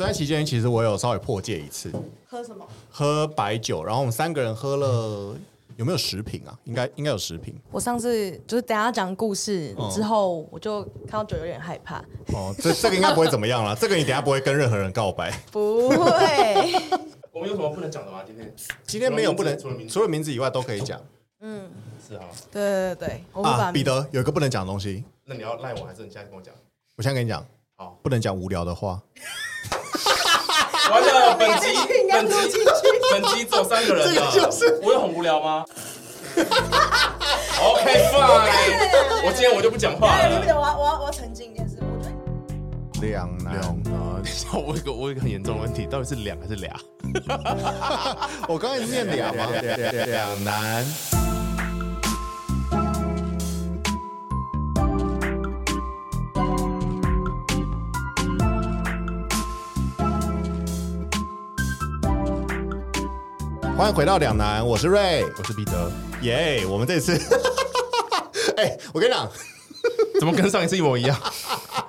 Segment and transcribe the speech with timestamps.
[0.00, 1.92] 这段期间，其实我有稍微破戒一次。
[2.26, 2.66] 喝什么？
[2.90, 5.36] 喝白酒，然后我们三个人喝了
[5.76, 6.58] 有没有十瓶啊？
[6.64, 7.54] 应该应该有十瓶。
[7.70, 11.98] 我上次就是等下讲故事之后，我就看到酒有点害怕。
[12.32, 13.76] 哦，这这个应该不会怎么样了。
[13.78, 15.38] 这个你等下不会跟任何人告白。
[15.52, 15.96] 不会。
[17.30, 18.22] 我们有什么不能讲的吗？
[18.26, 18.54] 今天
[18.86, 20.98] 今天没有不能，除了名字以外都可以讲。
[21.40, 21.70] 嗯，
[22.08, 22.24] 是啊。
[22.50, 25.04] 对对对，啊，彼得有一个不能讲的东西。
[25.26, 26.54] 那你要赖我还是你现在跟我讲？
[26.96, 27.46] 我现在跟你讲，
[27.76, 28.98] 好，不能讲无聊的话。
[30.90, 31.66] 完了， 本集
[32.10, 32.58] 本集
[33.12, 34.32] 本集走三个人了，
[34.82, 35.64] 我有很无聊吗
[36.36, 40.40] ？OK fine，我今天我就不讲话了。
[40.40, 42.08] 我要我要我要澄清一件事，我觉
[43.00, 44.20] 得两难啊。
[44.22, 46.74] 等一下，我有一个我有一个很严重的问题，到底是两还是俩？
[48.48, 49.46] 我刚才念俩吗？
[50.06, 50.84] 两难。
[63.80, 67.14] 欢迎回到两难，我是瑞，我是彼得，耶我们这次，
[68.54, 69.26] 哎、欸，我跟你讲，
[70.20, 71.18] 怎么跟上一次一模一样？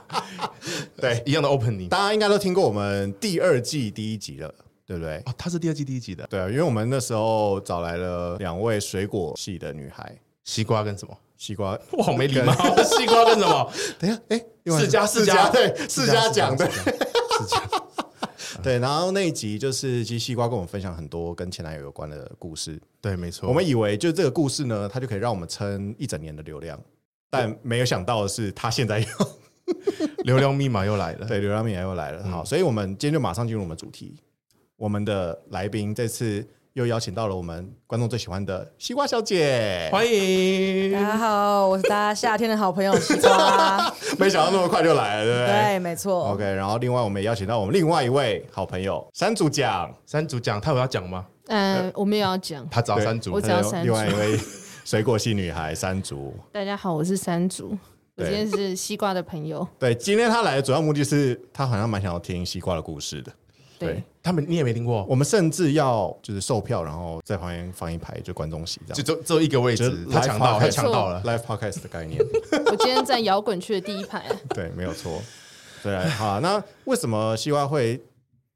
[0.95, 4.49] 对，一样的 opening，大家应该都听过我们第二季第一集了，
[4.85, 5.17] 对不对？
[5.25, 11.13] 哦，他是第二季第一集的，对啊，因为我们那时候找来了两位水果系的女孩，西瓜跟什么？
[11.35, 12.53] 西瓜，我好没礼貌，
[12.97, 13.69] 西瓜跟什么？
[13.99, 15.49] 等一下，哎、欸，世家世家。
[15.49, 16.65] 对，世家讲的。
[18.61, 22.79] 对，然后那一集就是其实西瓜跟我们分享很多跟前男友有关的故事。
[23.01, 23.47] 对，没错。
[23.47, 26.79] 我们以为就这个故事呢，它就可以让我们撑一整年的流量，
[27.29, 29.05] 但没有想到的是，他现在又
[30.23, 31.27] 流量密码又来了。
[31.27, 32.23] 对，流量密码又来了。
[32.23, 34.15] 好，所以我们今天就马上进入我们主题。
[34.75, 36.47] 我们的来宾这次。
[36.73, 43.93] 又邀请到了我们观众最喜欢的西瓜小姐，欢迎大家好，我是大家夏天的好朋友西瓜。
[44.17, 45.61] 没想到那么快就来了，对不对？
[45.63, 46.29] 对，没错。
[46.31, 51.25] OK，然后另外我们也邀请到我们另外一位好朋友山竹奖，山竹奖，他有要讲吗？
[51.47, 53.91] 嗯，我们也要讲，他找山竹，我找山竹。
[53.91, 54.39] 另外一位
[54.85, 57.77] 水果系女孩山竹，大家好，我是山竹，
[58.15, 59.67] 我今天是西瓜的朋友。
[59.77, 63.29] 对，今天他来的主要目的是他好像蛮想要听西瓜的故事的。
[63.85, 72.19] 对，他们你也没听过，我们甚至要就是售票，然后在旁边放一排就观众席这样，就只有一个位置，他抢到，他抢到了 live podcast 的概念。
[72.67, 74.25] 我今天在摇滚区的第一排。
[74.49, 75.21] 对，没有错。
[75.83, 77.99] 对，好，那为什么西瓜会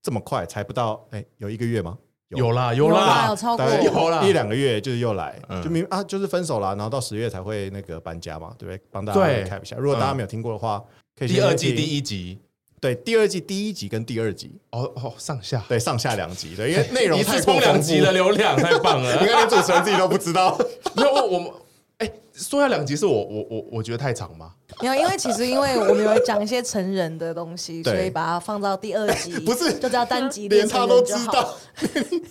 [0.01, 1.03] 这么快才不到？
[1.11, 1.97] 哎，有一个月吗？
[2.29, 8.81] 有啦，有啦，有超过有啦，一两个月就是又来，就明啊，就是分手了，然后到十月才会那个搬家嘛，对不对？
[8.91, 9.75] 帮大家 recap 一下。
[9.77, 10.83] 如果大家没有听过的话，
[11.17, 12.39] 可以第二季第一集。
[12.85, 20.55] 对，第二季第一集跟第二集哦哦，上下对上下两集，对，因为 内容太充两集的流量太棒了， 你看连主持人自己都不知道。
[20.95, 21.49] 没有我们
[21.97, 24.51] 哎，说下两集是我我我我觉得太长吗？
[24.81, 31.55] 没有，因为其实因为我们有讲一些成人的东西，所以把它放到第二集，不是就只要单集连他都知道，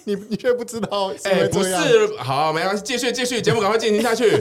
[0.05, 1.13] 你你却不知道？
[1.25, 4.41] 哎，不是，好，没关系，继续继续，节目赶快进行下去。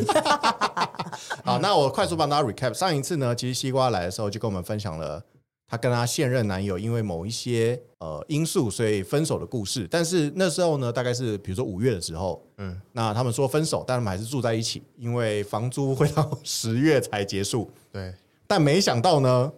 [1.43, 5.23] 好，那我快速帮大家 recap，上一次呢，其实西瓜来的时候就跟我们分享了。
[5.67, 9.87] 她跟她现任男友因为某一些呃因素，所以分手的故事。
[9.89, 17.71] 但是那时候呢，大概是比如说五月的时候，嗯，那他们说分手，但他们还是住在一起，因为房租会到十月才结束。
[17.91, 18.13] 对，
[18.45, 19.51] 但没想到呢，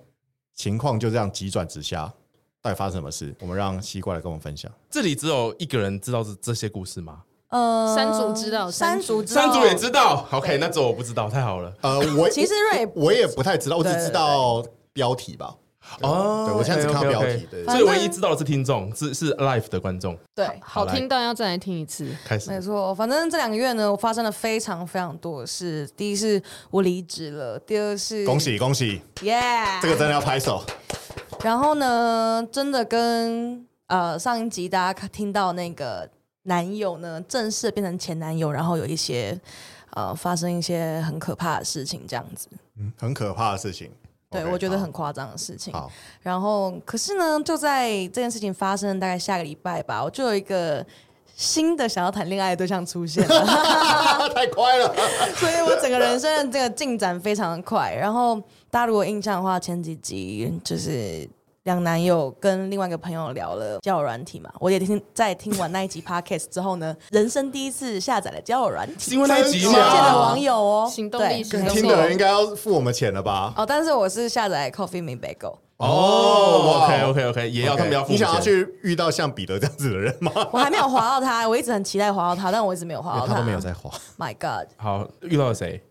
[0.54, 2.14] 情况就这样急转直下。
[2.62, 3.32] 到底发生什么事？
[3.42, 4.72] 我们让西瓜来跟我们分享。
[4.90, 7.22] 这里只有一个人知道这这些故事吗？
[7.50, 10.28] 呃，山竹知道，山竹山竹也知道。
[10.32, 11.72] OK，那这我不知道，太好了。
[11.82, 15.56] 呃，我 其实瑞我也不太知道，我只知道标题吧。
[16.02, 25.88] 哦，对，我现在只看标题，对，所以唯一知道的是听众，是是 live 的观众，对，好听到要再来听一次，开始，没错，反正这两个月呢，我发生了非常非常多的事。
[25.96, 29.40] 第一是我离职了，第二是恭喜恭喜，耶，
[29.82, 30.64] 这个真的要拍手。
[31.44, 36.10] 然后呢，真的跟呃上一集大家听到那个
[36.44, 39.40] 男友呢，正式变成前男友，然后有一些
[39.92, 42.48] 呃发生一些很可怕的事情，这样子，
[42.78, 43.92] 嗯，很可怕的事情。
[44.36, 45.74] 对，okay, 我觉得很夸张的事情。
[45.74, 45.92] 好，
[46.22, 50.86] 然后可是呢，就在这件事情发生大概下个礼拜吧，我就有一个
[51.36, 53.46] 新的想要谈恋爱的对象出现了，
[54.36, 54.94] 太快了，
[55.36, 57.94] 所以我整个人生的这个进展非常的快。
[57.94, 58.36] 然后
[58.70, 61.28] 大家如果印象的话，前几集就是。
[61.66, 69.72] 两男友跟另外一个朋友聊了交友软体嘛，我也听在听完那一集 podcast 之后呢，人生第一次下载了交友软体，是因为那一集吗？
[69.74, 73.52] 见了网友哦，行动力是听的人应该要付我们钱了吧？
[73.58, 75.58] 哦，但是我是下载 Coffee Me Bagel。
[75.78, 78.16] 哦，OK OK OK，也要他们要付钱。
[78.16, 80.32] 你想要去遇到像彼得这样子的人吗？
[80.52, 83.90] 我还没有滑到他，我一直很期待滑到他，但我一直没有滑到他， 他都没有在滑。
[84.20, 84.70] My God！
[84.78, 85.82] 好，遇到了谁？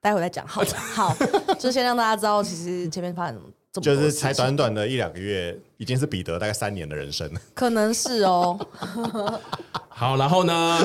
[0.00, 0.46] 待会再讲。
[0.46, 0.62] 好，
[0.94, 1.16] 好，
[1.58, 3.48] 就先让大家知道，其实前面发生什么。
[3.74, 7.40] 这么就是才短短的一两个月，已经是彼得大概三年的人生了。
[7.54, 8.56] 可能是哦。
[9.90, 10.78] 好，然后呢？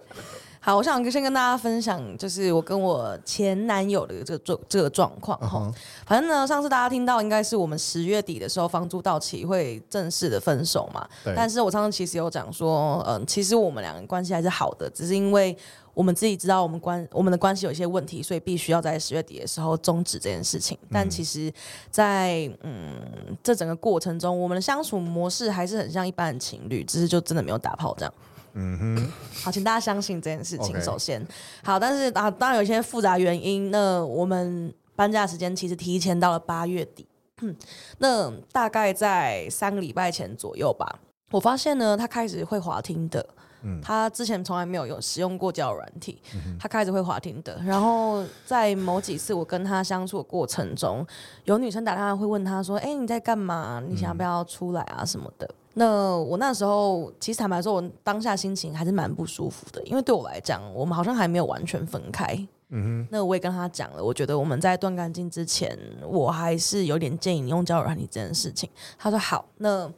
[0.60, 5.58] 好，我想先跟大家分享，就是我跟我前男友的这个状这个状况哈。
[5.58, 5.76] Uh huh.
[6.06, 11.06] 反正呢，上次大家听到应该是我们十月底的时候，房租到期会正式的分手嘛。
[11.36, 15.54] 但是我上次其实有讲说，嗯，其实我们两个关系还是好的，只是因为
[15.94, 20.76] 我们自己知道我们关我们的关系有一些问题，所以必须要在十月底的时候终止这件事情。
[20.90, 21.50] 但其实
[21.90, 22.94] 在，在嗯
[23.42, 28.14] 这整个过程中，我们的相处模式还是很像一般的情侣，只是就真的没有打炮这样。
[28.54, 29.12] 嗯哼，
[29.42, 30.80] 好，请大家相信这件事情。
[30.80, 31.24] 首先，
[31.62, 33.70] 好，但是啊，当然有一些复杂原因。
[33.70, 37.06] 那我们搬家时间其实提前到了八月底，
[37.98, 41.00] 那大概在三个礼拜前左右吧。
[41.30, 43.26] 我发现呢，他开始会滑听的。
[43.64, 47.58] 嗯，他之前从来没有有使用过交友软体，嗯、他开始会滑听的。
[47.64, 51.04] 然后在某几次我跟他相处的过程中，
[51.44, 53.82] 有女生打电话会问他说：“哎、欸，你在干嘛？
[53.88, 62.26] 你想要不要出来啊什么的？”那我那时候其实坦白说，我当下心情还是蛮不舒服的，因为对我来讲，我们好像还没有完全分开。
[62.68, 63.08] 嗯哼。
[63.10, 65.76] 那我也跟他讲了，我觉得我们在断干净之前，
[66.06, 68.70] 我还是有点建议你用交友软体这件事情。
[68.96, 69.90] 他说好，那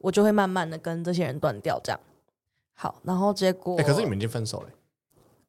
[0.00, 1.98] 我就会慢慢的跟这些人断掉，这样。
[2.78, 4.68] 好，然后结果，哎、欸，可是你们已经分手了。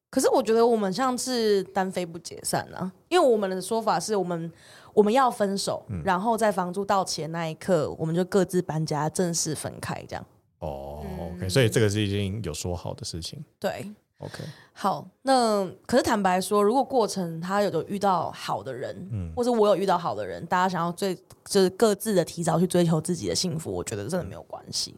[0.09, 4.51] 可是我觉得我们像是单飞不解散啊，因为我们的说法是我们。
[4.91, 10.25] 我们要分手，嗯、然后在房租到期的那一刻，我们就各自搬家，正式分开，这样。
[10.57, 11.05] 哦
[11.35, 13.41] ，OK，所以这个是已经有说好的事情。
[13.59, 14.43] 对，OK。
[14.73, 21.15] 好，那可是坦白说，如果过程他有遇到好的人，嗯，或者我有遇到好的人，大家想要最
[21.45, 24.95] 就是各自的提早去追求自己的幸福，我觉得真的没有关系。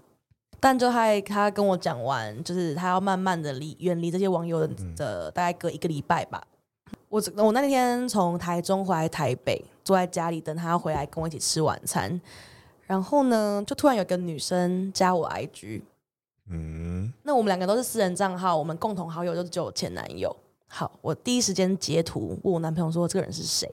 [0.61, 4.65] 嗯、但就他他跟我讲完，就是他要慢慢的离远离这些网友
[4.95, 6.41] 的，大概隔一个礼拜吧。
[7.09, 12.21] 我我那天从台中回来台北，坐在家里等他要回来跟我一起吃晚餐，
[12.85, 15.81] 然后呢，就突然有个女生加我 IG，
[16.49, 20.33] 嗯，那我们两个都是私人账号，我们共同好友就只有前男友。
[20.67, 23.67] 好，我第一时间截图问我男朋友说这个人是谁。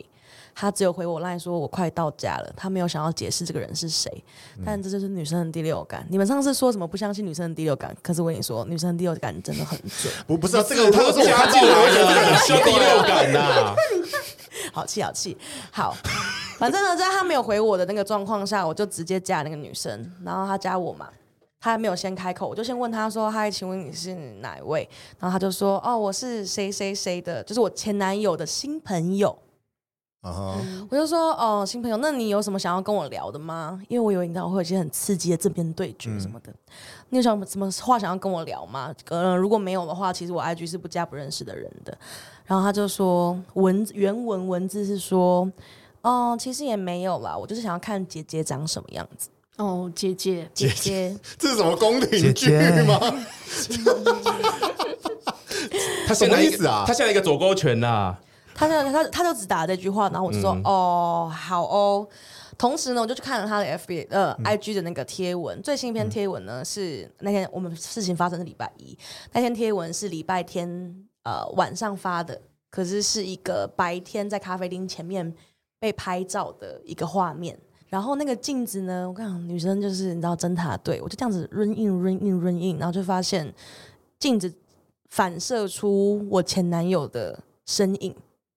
[0.55, 2.53] 他只有回我赖说，我快到家了。
[2.57, 4.11] 他没有想要解释这个人是谁，
[4.57, 6.07] 嗯、但这就是女生的第六感。
[6.11, 7.97] 你们上次说什么不相信女生的第六感？
[8.03, 10.13] 可是我跟你说，女生的第六感真的很准。
[10.27, 13.75] 不，不是啊，这个他是我看进来的，有第六感呐、啊。
[14.73, 15.37] 好气，好气，
[15.71, 15.97] 好。
[16.59, 20.13] 反正呢，在他没有回我的那个状况下，我就直接加那个女生。
[20.25, 21.09] 然后他加我嘛，
[21.61, 24.89] 他还没有先开口，我就先问他说：“嗨，请问你是哪一位？”
[25.21, 29.37] 然后他就说：“哦，我是谁谁谁的，就是我前男友的新朋友。”
[30.21, 30.57] Uh.
[30.91, 33.81] 我就说哦，新朋友，那你有什么想要跟我聊的吗？
[33.87, 36.51] 因为我以为你知道我会有一些很刺激的正面对决什么的。
[36.51, 36.59] 嗯、
[37.11, 38.93] 你有什么什么话想要跟我聊吗？
[39.11, 41.97] 呃，如果没有的话，其实我 IG 是不加不认识的人的。
[42.45, 45.49] 然后他就说文原文文字是说
[46.03, 49.29] 哦，其实也没有啦，我就是想要看姐姐长什么样子。
[49.59, 52.51] 哦，姐姐姐姐，这是什么宫廷剧
[52.83, 52.99] 吗？
[56.09, 56.83] 他什么意思啊？
[56.85, 58.21] 他现在一个左勾拳呐、啊。
[58.59, 62.09] 他就他他就只打了这句话，然后我就说、嗯、哦好哦。
[62.59, 68.99] 同时呢，我就去看了他的 FB 呃、嗯、IG 的那个贴文，最新一篇贴文呢是那天我们事情发生的礼拜一，
[69.33, 70.69] 那天贴文是礼拜天
[71.23, 75.33] 呃晚上发的，可是是一个白天在咖啡厅前面
[75.79, 77.57] 被拍照的一个画面。
[77.89, 83.55] 然后那个镜子呢，我看女生就是你知道侦探队，我就这样子 run in run in run in，然后就发现
[84.19, 84.53] 镜子
[85.11, 88.13] 反射出我前男友的身影。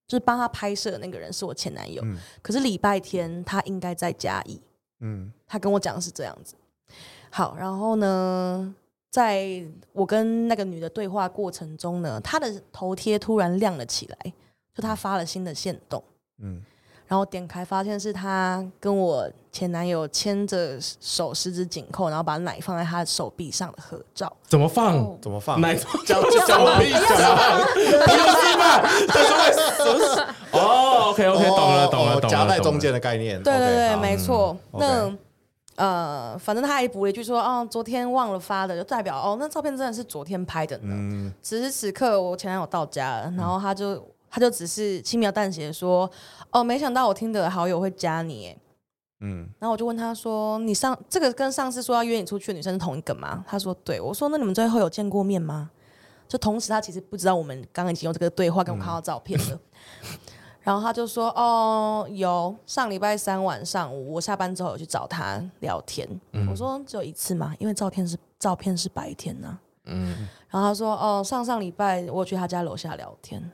[0.06, 4.60] 就是帮他拍摄的那个人是我前男友，嗯、可是礼拜天他应该在嘉义，
[5.00, 6.54] 嗯，他跟我讲的是这样子。
[7.30, 8.74] 好，然后呢，
[9.10, 14.32] 在我跟那个女的对话过程中呢，她的头贴突然亮了起来，
[14.74, 16.02] 就她发了新的线动，
[16.38, 16.62] 嗯。
[17.12, 24.34] 然后点开发现是他跟我前男友牵着手，十指紧扣，然后把奶放在他的手臂上的合照。
[24.48, 24.96] 怎么放？
[24.96, 25.60] 哦、怎么放？
[25.60, 26.02] 奶放？
[26.06, 27.36] 脚脚手臂脚？
[27.74, 28.80] 不用是吧？
[29.08, 30.24] 他说
[30.58, 33.42] 哦，OK OK，懂了懂了懂了，夹在中间的概念。
[33.42, 34.56] 对对对，没错。
[34.70, 35.14] 那
[35.76, 40.84] 呃，反正他还补了一句说，哦，昨天忘了发的，就代表哦，那照片真的是昨天拍的呢。
[40.88, 41.30] 嗯。
[41.42, 44.02] 此时此刻，我前男友到家了，然后他就。
[44.34, 46.10] 他就只是轻描淡写说
[46.50, 48.56] ：“哦，没想到我听的好友会加你。”
[49.20, 55.70] 嗯，然后我就问他说：“你上这个跟上次说要约你出去的女生是同一个吗？”他说：“对。”我说：“那你们最后有见过面吗？”
[56.26, 59.60] 就同时他其实不知道我们刚刚已经用这个对话跟我看到照片了。
[60.02, 60.18] 嗯、
[60.62, 66.08] 然后他就说：“哦，有上礼拜三晚上我下班之后有去找他聊天。
[66.32, 67.54] 嗯”我说：“只有一次吗？
[67.58, 73.52] 因为照片是照片是白天呢、啊。”嗯，然后他说：“哦，上上礼拜我去他家楼下聊天。”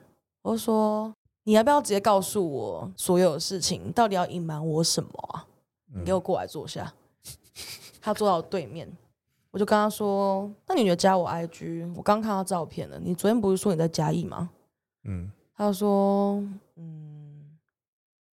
[0.48, 1.14] 我说
[1.44, 3.92] ：“你要不要直接告诉我所有的事情？
[3.92, 5.46] 到底要隐瞒我什么啊？”
[5.92, 6.90] 你给我过来坐下。
[8.00, 8.90] 他坐到我对面，
[9.50, 11.92] 我就跟他说：“那你觉得加我 IG？
[11.94, 14.48] 我刚看到照片了，你昨天不是说你在嘉义吗？”
[15.04, 16.42] 嗯，他就说
[16.76, 17.58] ：“嗯，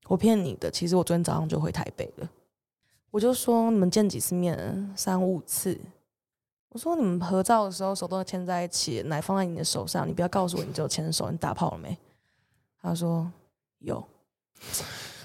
[0.07, 2.29] 我骗你的，其实我昨天早上就回台北了。”
[3.11, 4.93] 我就说：“你们见几次面？
[4.95, 5.77] 三五次。”
[6.69, 11.97] 我说：“你们合照的时候手都牵在一起，奶放在你的手上，你不要告诉我你只有牵手，你打炮了没？”
[12.85, 13.29] 他说
[13.79, 13.97] ：“有。”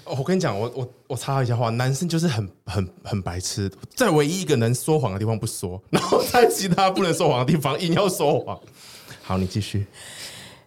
[0.03, 8.59] 哦，我跟你讲，我我我插一下话，男生就是很很很白痴，在唯一一个能说谎的地方不说，然后在其他不能说谎的地方硬要说谎。
[9.21, 9.85] 好，你继续。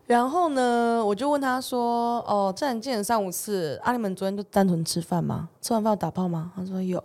[0.07, 5.49] 然后呢，我就问他说：“哦，这样见了三五次，啊，你们昨天就单纯吃饭吗？
[5.61, 7.03] 吃完饭有打炮吗？”他说有。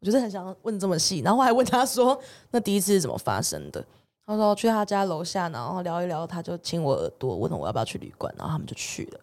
[0.00, 2.18] 我就是很想问这么细，然后我还问他说
[2.52, 3.84] ：“那第一次是怎么发生的？”
[4.26, 9.20] 他说：“去他家楼下，然后聊一聊，他就亲我耳朵，问我要不要去旅馆，然后他们就去了。”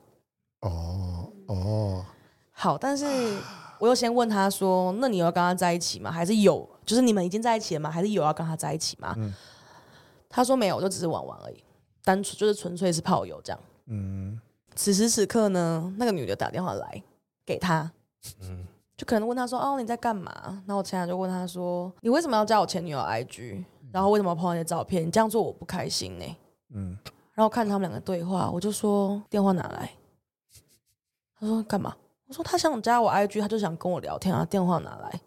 [0.62, 2.06] 哦哦。
[2.52, 3.06] 好，但是
[3.80, 6.12] 我又先问他说：“那你有要跟他在一起吗？
[6.12, 6.68] 还是有？
[6.86, 7.90] 就是你们已经在一起了吗？
[7.90, 9.34] 还是有要跟他在一起吗？”嗯、
[10.30, 11.64] 他说：“没有，就只是玩玩而已，
[12.04, 14.40] 单纯就是纯粹是炮友这样。”嗯。
[14.74, 17.04] 此时此刻呢，那个女的打电话来
[17.46, 17.92] 给他，
[18.42, 18.66] 嗯，
[18.96, 20.32] 就可能问他说：“哦，你在干嘛？”
[20.66, 23.66] 然后我前两就问他说：“你为什么要加我前女友 IG？
[23.92, 25.06] 然后为什么要 po 那些照片？
[25.06, 26.26] 你这样做我不开心呢。”
[26.74, 26.98] 嗯。
[27.34, 29.92] 然后看他们两个对话，我就说：“电话拿来。”
[31.42, 31.94] 他说：“干嘛？”
[32.30, 35.20] 我说他想加我 IG，他就想跟我聊天啊，电话拿来，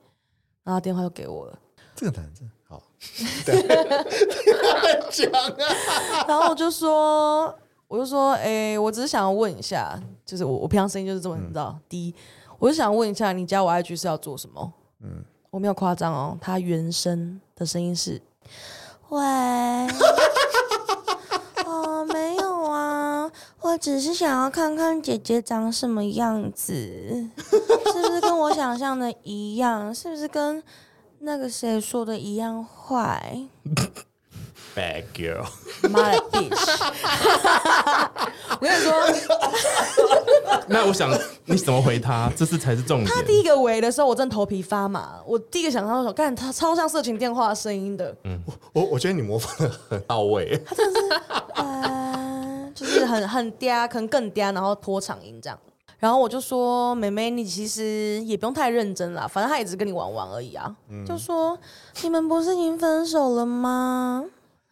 [0.62, 1.58] 然后电话又给我了。
[1.94, 2.82] 这个男子好，
[3.44, 3.60] 对，
[5.10, 6.24] 讲啊。
[6.26, 7.54] 然后我就说，
[7.88, 14.72] 我就说，哎、欸，我只是想要问一下，就是我我平常声音就是这么，你知道，第一、嗯，我就想问一下，你加我 IG 是要做什么？
[15.00, 18.22] 嗯，我没有夸张哦，他原声的声音是，
[19.10, 19.20] 喂。
[23.64, 26.74] 我只是想要看看姐姐长什么样子，
[27.50, 29.92] 是不是跟我想象的一样？
[29.94, 30.62] 是不是跟
[31.20, 33.40] 那个谁说的一样坏
[34.76, 35.46] ？Bad girl，
[35.88, 36.92] 妈的 bitch！
[38.60, 38.92] 我跟你说，
[40.68, 41.10] 那我想
[41.46, 42.30] 你怎么回他？
[42.36, 43.10] 这是才是重点。
[43.10, 45.14] 他第一个围的时候，我真头皮发麻。
[45.24, 48.14] 我第一个想到说，干他超像色情电话声音的。
[48.24, 48.38] 嗯，
[48.74, 50.62] 我我觉得你模仿的很到位。
[50.66, 51.08] 他真的是。
[51.54, 52.03] 呃
[52.74, 55.58] 就是很很嗲，可能更嗲，然后拖长音这样。
[56.00, 60.74] 然后我就说：“妹妹，你其实也不用太认真啦，反正他也只是跟你玩玩而已啊。
[60.90, 61.58] 嗯”就说
[62.02, 64.22] ：“你们不是已经分手了吗？”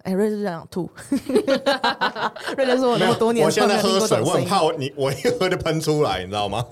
[0.04, 0.90] 哎、欸，瑞是这样吐。
[2.56, 6.62] 瑞就说：“我那么多年，我现在喝水，我很怕我你我一喝就喷出来，你知道吗？”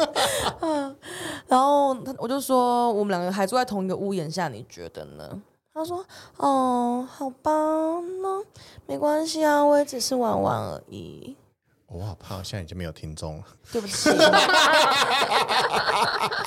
[1.46, 5.40] 然后他我就说：“我们两个还住在同一个屋檐下，你觉得呢？”
[5.80, 6.04] 他说
[6.36, 8.44] ：“哦，好吧，那
[8.86, 11.36] 没关系啊，我也只是玩玩而已。”
[11.88, 13.44] 我好怕，现在已经没有听众了。
[13.72, 14.10] 对不起。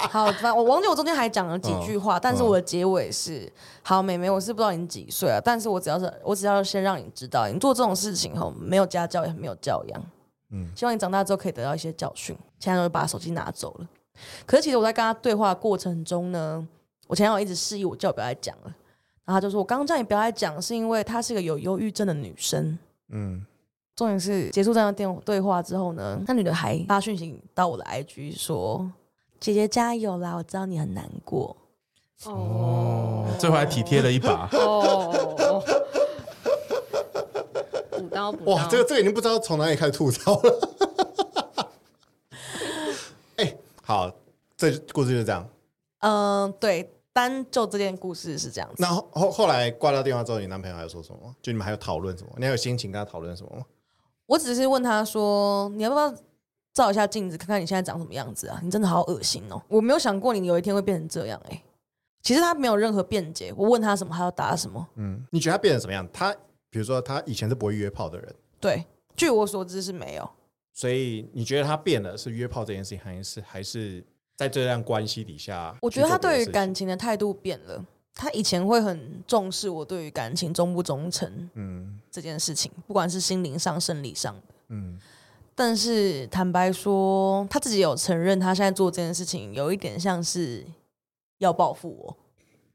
[0.09, 10.01] 好，反正我忘记我中间还讲了几句话，哦、但是我的结尾是：好，妹妹，我是不知道你几岁啊，但是我只要是，我只要先让你知道，你做这种事情后没有家教也没有教养。
[10.51, 12.37] 嗯，希望你长大之后可以得到一些教训。
[12.59, 13.87] 现在就把手机拿走了。
[14.45, 16.65] 可是其实我在跟他对话的过程中呢，
[17.07, 18.73] 我前男友一直示意我叫我不要再讲了。
[19.25, 22.77] 然后他就说：“我刚刚叫你不要来讲，是因为她是一个有忧郁症的女生。”
[23.09, 23.45] 嗯，
[23.95, 28.91] 重点是结束这样的电对话之后呢，那女的还发讯息到我的 IG 说
[29.39, 31.55] ：“姐姐加油啦，我知道你很难过。”
[32.25, 34.47] 哦，最后还体贴了一把。
[34.53, 35.61] 哦，
[37.91, 38.53] 补刀补刀。
[38.53, 40.69] 哇，这个这个已经不知道从哪里开始吐槽了。
[43.35, 44.09] 哎、欸，好，
[44.55, 45.45] 这故事就是这样。
[45.99, 46.92] 嗯，对。
[47.13, 48.75] 单就这件故事是这样子。
[48.79, 51.33] 那后后后来挂掉电话之后，你男朋友还有说什么？
[51.41, 52.31] 就你们还有讨论什么？
[52.37, 53.63] 你还有心情跟他讨论什么吗？
[54.25, 56.13] 我只是问他说：“你要不要
[56.73, 58.59] 照一下镜子，看看你现在长什么样子啊？
[58.63, 59.61] 你真的好恶心哦！
[59.67, 61.63] 我没有想过你有一天会变成这样。”哎，
[62.23, 63.53] 其实他没有任何辩解。
[63.55, 64.87] 我问他什么，他要答什么。
[64.95, 66.07] 嗯，你觉得他变成什么样？
[66.11, 66.33] 他
[66.69, 70.27] 比如说他以前是不会约炮的人，对，据我所知是没有。
[70.71, 74.03] 所以你觉得他变了是约炮这件事情，还是还是？
[74.35, 77.85] 在这样关系底下，我觉得他对于感情的态度变了。
[78.15, 84.99] 他以前会很重视我对于感情忠不忠诚，嗯，这件事情，不管是心灵上、生理上的，嗯。
[85.55, 90.63] 但是坦白说，他自己有承认，他现在做这件事情有一点像是
[91.39, 92.17] 要报复我，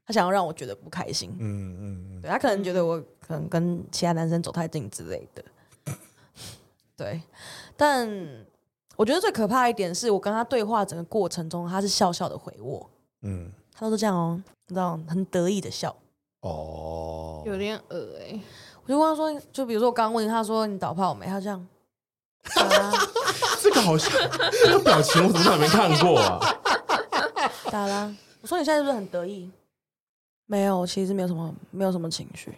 [0.05, 2.21] 他想要让我觉得不开心，嗯嗯嗯。
[2.21, 5.95] 对，他可能觉得我可能跟其他男生走太近之类的，
[6.97, 7.21] 对，
[7.77, 8.09] 但。
[8.99, 12.89] 我觉得最可怕一点是我跟他对话整个过程中，他是笑笑的回我，
[13.21, 14.37] 嗯，他都是这样哦，
[14.67, 15.95] 你知道，很得意的笑，
[16.41, 18.41] 哦，有点恶哎、欸，
[18.83, 21.25] 我就问他说，就比如说我刚刚问他说你打炮没？
[21.27, 21.65] 他这样，
[22.59, 22.91] 啊、
[23.61, 24.11] 这个好像
[24.51, 26.37] 这个表情我怎么都还没看过啊？
[27.71, 29.49] 咋啦，我说你现在是不是很得意？
[30.45, 32.53] 没有，其实没有什么，没有什么情绪。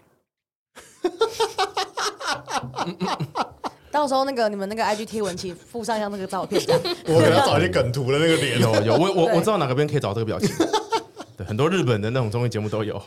[3.91, 6.61] 到时候那个你们那个 IG 贴文，请附上一下那个照片。
[7.05, 8.59] 我可能要找一些梗图的那个脸。
[8.59, 10.49] 有有，我我我知道哪个边可以找这个表情。
[11.37, 13.01] 对，很多日本的那种综艺节目都有。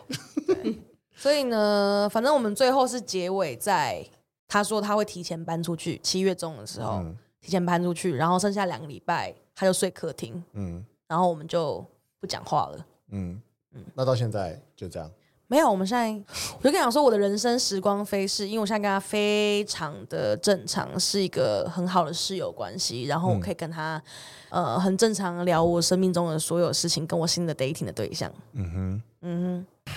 [1.17, 4.07] 所以呢，反正我们最后是结尾在
[4.47, 11.83] 他说他会提前搬出去，七月中的时候、嗯、提前搬出去，然后剩下两个礼拜他就睡客厅，嗯然后我们就
[12.21, 12.87] 不讲话了。
[13.12, 13.41] 嗯
[13.75, 15.11] 嗯，那到现在就这样。
[15.54, 16.11] 没有，我们现在
[16.58, 24.02] 我就跟你讲说，我的人生时光飞逝，因为我现在跟他非常的正常，是一个很好的室友关系，然后我可以跟他、
[24.49, 28.28] 嗯、呃很正常聊我生命中的所有事情，跟我新的 dating 的对象。
[28.54, 29.94] 嗯哼，嗯哼，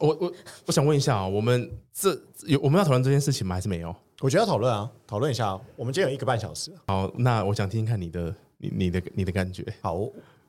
[0.00, 0.32] 我我
[0.66, 2.10] 我想问一下啊，我们这
[2.46, 3.54] 有我们要讨论这件事情吗？
[3.54, 3.94] 还是没有？
[4.20, 5.56] 我觉得要讨论啊，讨论一下。
[5.76, 6.72] 我们今天有一个半小时。
[6.88, 9.64] 好，那我想听听看你的你你的你的感觉。
[9.80, 10.00] 好。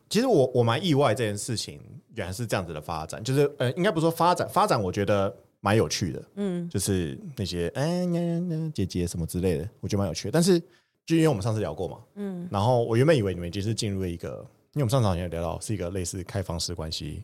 [0.09, 1.81] 其实我我蛮意外这件事情
[2.17, 10.31] 原来是这样子的发展，就是呃，应该不说发展，发展我觉得蛮有趣的，嗯，就是那些哎呀呀姐姐什么之类的，我觉得蛮有趣的。
[10.31, 10.59] 但是
[11.05, 14.29] 就因为我们上次聊过嘛，嗯，然后我原本以为你们已经是进入了一个，
[14.73, 17.23] 因为我们上次好像也聊到是一个类似开放式关系，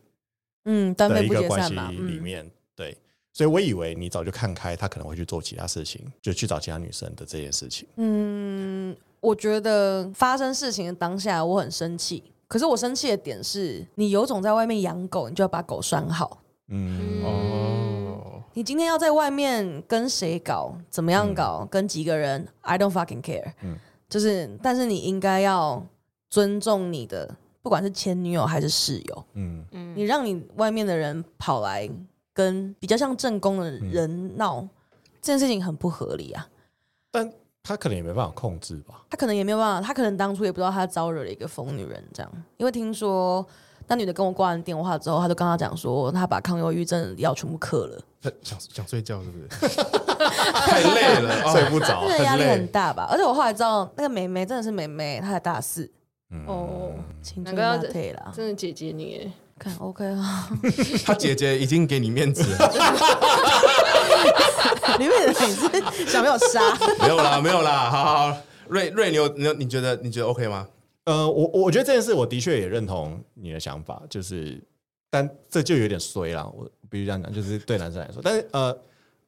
[0.66, 2.96] 嗯，的一个关系里面，对，
[3.34, 7.88] 所以我以为你早就看开，他可能会去做其他事情，就去找其他女生的这件事情。
[7.96, 12.24] 嗯，我觉得发生事情的当下，我很生气。
[12.54, 16.38] 可是我生气的点是，你有种在外面养狗，你就要把狗拴好。
[16.68, 23.54] 嗯哦，你今天要在外面跟谁搞，怎么样搞，嗯、跟几个人，I don't fucking care。
[23.64, 23.76] 嗯，
[24.08, 25.84] 就是，但是你应该要
[26.30, 29.26] 尊重你的，不管是前女友还是室友。
[29.34, 31.90] 嗯嗯，你让你外面的人跑来
[32.36, 34.70] 跟比较像正宫的人闹，嗯、
[35.24, 36.48] 这件事情很不合理啊。
[37.10, 37.34] 但
[37.64, 43.46] 他可能也没办法控制吧，他可能也没有办法，他可能当初也不知道他招惹了一个疯女人这样，因为听说
[43.88, 48.02] 那女的跟我挂完电话之后，他就跟他讲说，他把抗忧郁症药全部嗑了，
[48.42, 49.48] 想想睡觉是不是？
[50.66, 53.08] 太累了， 哦、睡不着，这个压力很大吧？
[53.10, 55.90] 而且我后来知道，那个妹妹真的是妹妹，她才大四，
[56.32, 59.32] 嗯、哦，青春辣退了，真的姐姐你，
[59.64, 60.50] 看 OK 啊，
[61.06, 62.74] 他姐姐已经给你面子了。
[65.00, 66.78] 里面的人是想没有杀？
[67.00, 67.90] 没有啦，没有啦。
[67.90, 70.68] 好好好，瑞瑞，你有你有你觉得你觉得 OK 吗？
[71.06, 74.62] 呃，我我觉得这件事我的确也认同你的想法，就是，
[75.10, 76.46] 但这就有点衰了。
[76.56, 78.78] 我必须这样讲，就是对男生来说，但是呃，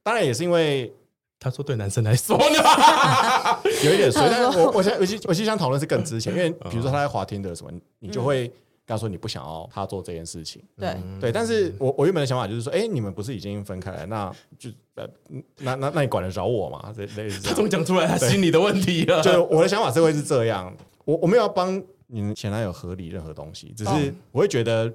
[0.03, 0.93] 当然也是因为
[1.39, 2.43] 他说对男生来说呢，
[3.85, 4.27] 有一点衰。
[4.29, 8.51] 但是我我想，我其实我其实想讨论是更之前，因为比如说他在滑听的什么，你就会。
[8.85, 15.09] 刚说你不想要他做这件事情，对、嗯、对，但是我我原本的想法就是说，哎、欸，你们不是已经分开了，那就呃，
[15.57, 16.93] 那那那你管得着我吗？
[16.95, 19.23] 这类似他总讲出来他心里的问题了。
[19.23, 20.71] 就我的想法是会是这样，
[21.03, 24.87] 我我没有要帮你们前男友合理任何东西，只是我会觉得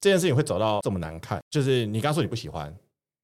[0.00, 2.72] 这件事情会走到这么难看，就是你刚说你不喜欢，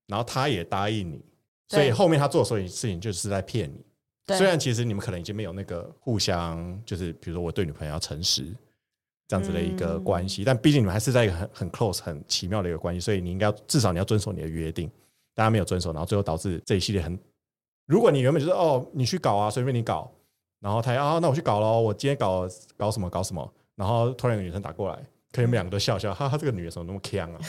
[0.08, 1.24] 然后他也答应你，
[1.68, 3.80] 所以后面他做的所有事情就是在骗你。
[4.26, 8.46] 对虽然其实你们可能已经没有那个互相，就是比如说我对女朋友要诚实。
[9.34, 14.88] 这样子的一个关系，嗯、但毕竟你们还是在一个很很 close、很奇妙的一个关系，所以你应该至少你要遵守你的约定。
[15.34, 17.18] 大家没有遵守，然后最后导致这一系列很。
[17.86, 20.08] 如果你原本就是哦，你去搞啊，随便你搞，
[20.60, 24.94] 然后他啊，那我去搞喽，我今天搞搞什么搞什么，然后突然有个女生打过来，
[25.32, 27.40] 可能你们两个都笑笑，哈哈，这个女的怎么那么强啊？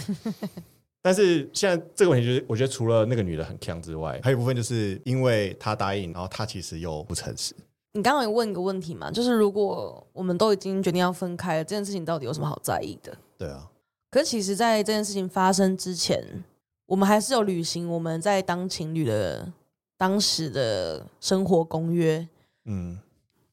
[1.04, 7.54] 但是现在这个问题就是，我觉得除了那个女的很强之外，还有一部分就是因为她答应，然后她其实又不诚实。
[7.96, 9.10] 你刚刚有问一个问题嘛？
[9.10, 13.18] 就是如果我们都已经决定要分开了，这件事情到底有什么好在意的？
[13.38, 13.72] 对啊。
[14.12, 16.44] 可是其实，在这件事情发生之前，
[16.88, 19.50] 我们还是有履行我们在当情侣的
[19.98, 22.28] 当时的生活公约。
[22.66, 23.00] 嗯，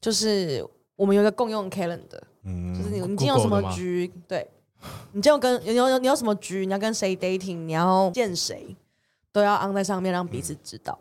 [0.01, 4.45] 就是我们有一个共用 calendar，嗯，就是你你今天有什么局，对，
[5.13, 8.75] 你今天有跟有有你有什么局，你要跟谁 dating，你要见谁，
[9.31, 10.99] 都要 on 在上面，让彼此知道。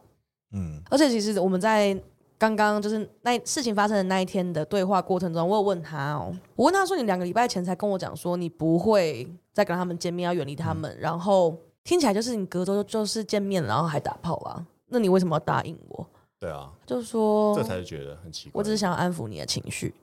[0.53, 2.01] 嗯，而且其实我们在。
[2.43, 14.67] 刚刚就是那事情发生的那一天的对话过程中，我有问他哦，我问他说：“你两个礼拜前才跟我讲说你不会再跟他们见面，要远离他们，嗯、然后听起来就是你隔周就是见面，然后还打炮啊？
[14.89, 16.05] 那你为什么要答应我？”
[16.41, 18.59] 对啊，就是说这才是觉得很奇怪。
[18.59, 19.95] 我只是想要安抚你的情绪。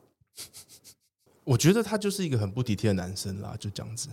[1.44, 4.08] 我觉得他就是一个很不体贴的男生啦，就这样子。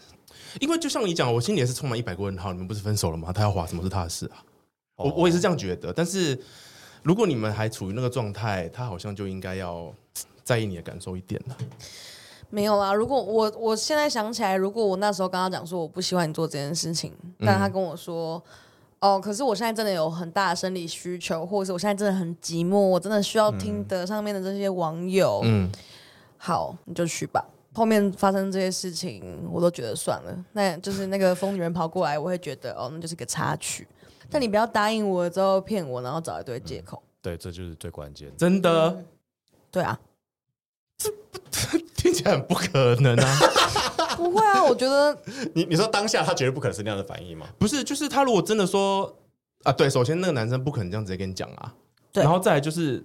[0.61, 2.53] 因为就像你讲，我心里也是充满一百个问号。
[2.53, 3.33] 你们不是分手了吗？
[3.33, 4.43] 他要划什么是他的事啊？
[4.97, 6.37] 哦、我我也是这样觉得，但是。
[7.07, 9.95] 如果你们还处于那个状态，他好像就应该要
[10.43, 11.57] 在意你的感受一点了。
[12.51, 18.43] 没有啊，如果我我现在想起来，如果我那时候跟他讲说我不喜欢你做这件事情，但他跟我说，
[18.99, 25.43] 嗯、哦，可是我现在真的有很大的生理需求，或者是我现在真的很寂寞，我真的需要听得上面的这些网友。
[25.45, 25.71] 嗯，
[26.39, 27.41] 好，你就去吧。
[27.73, 30.45] 后面发生这些事情，我都觉得算了。
[30.55, 33.87] 那就是那个疯女人跑过来，我会觉得哦，那就是个插曲。
[34.31, 37.03] 但你不要答应我之后骗我，然后找一堆借口。
[37.23, 38.31] 对，这就是最关键。
[38.37, 38.89] 真的？
[38.91, 39.07] 嗯、
[39.71, 39.99] 对啊，
[40.97, 41.39] 这不
[41.97, 43.37] 听起来很不可能啊！
[44.17, 45.17] 不会啊，我觉得
[45.55, 47.47] 你你说当下他绝对不可能是那样的反应吗？
[47.59, 49.15] 不是，就是他如果真的说
[49.65, 51.75] 啊，对，首先那个男生不可能这样直接跟你讲啊，
[52.13, 53.05] 对然后再来就是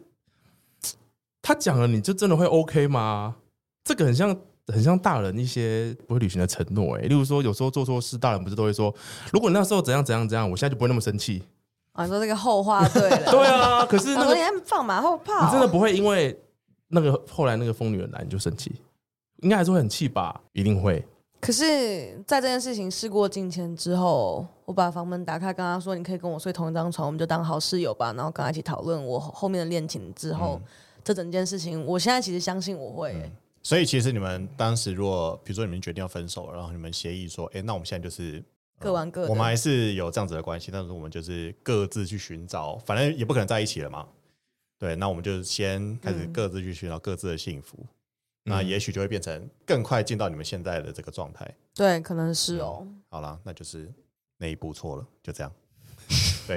[1.42, 3.36] 他讲了，你就真的会 OK 吗？
[3.84, 8.94] 这个很像很像大人一些不会履行的承诺，哎，例如说有时候做错事，大人不是都会说，
[9.32, 11.44] 如果你那时候怎样怎样怎样，我现在就不会那么生气。
[11.94, 16.38] 啊，你说这个后话对了， 对啊，可是那个你放马后炮，你真的不会因为
[16.88, 18.72] 那个后来那个疯女人来你就生气，
[19.42, 20.42] 应该还是会很气吧？
[20.54, 21.06] 一定会。
[21.42, 30.70] 可是，在这件事情事过境迁之后，我把房门打开，跟他说：“你可以跟我睡同一张床，我们就当好室友吧。”然后跟他一起讨论我后面的恋情之后，嗯、
[31.04, 33.32] 这整件事情，我现在其实相信我会、欸嗯。
[33.64, 38.44] 所以，其实你们当时如果，比如说你们决定要分手，然后你们协议说：“哎、欸，那我们现在就是、
[38.80, 44.08] 呃、各玩各的。”我们还是有这样子的关系，但是我们就是各自去寻找，反正也不可能在一起了嘛。
[44.80, 47.78] 对，那我们就先开始各自去寻找各自的幸福。
[47.82, 47.88] 嗯
[48.44, 51.48] 那也许就会变成更快进到你们现在的这个状态。
[51.76, 52.80] 对，可能是哦。
[52.82, 53.88] 嗯、好了，那就是
[54.38, 55.54] 那一步错了，就这样。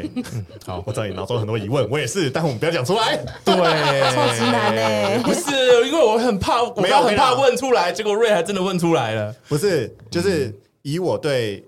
[0.02, 0.10] 对，
[0.66, 3.16] 好， 我知道你脑中很多疑问，我也是，但我们不要讲出来。
[3.44, 3.54] 对，
[4.12, 5.22] 超级难呢。
[5.22, 9.34] 不是，因为我很怕，我要很怕问出来，结果瑞还真的问出来了。
[9.48, 10.52] 不是，就是
[10.82, 11.64] 以我对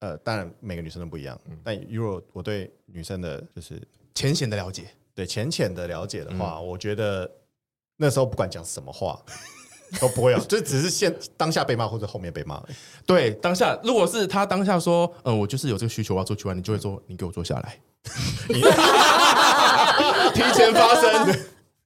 [0.00, 3.80] 呃，当然每个女生都不一样，但如果我对女生的就是
[4.14, 7.30] 浅显的了解，对浅浅的了解的话，嗯、我觉得。
[8.02, 9.22] 那时候不管讲什么话
[9.98, 12.62] 都不会有，就只是现当下被骂或者后面被骂。
[13.06, 17.78] 对，当下如果是他当下说，呃，我就是有这个需求，我要做去玩，你就会说，你给我坐下来，
[20.32, 21.36] 提前发生。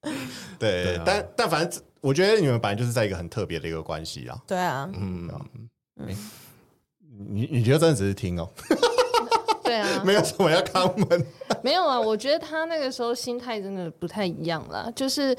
[0.58, 4.38] 对，对啊、但但反正我觉得你们本来就是在一个很特别的一个关系啊。
[4.46, 5.28] 对啊，嗯，
[7.28, 8.48] 你你觉得真的只是听哦？
[9.62, 11.26] 对啊， 没有什么要看门。
[11.62, 14.92] 没有啊，我觉得他那个时候心态真的不太一样了。
[14.94, 15.34] 就是，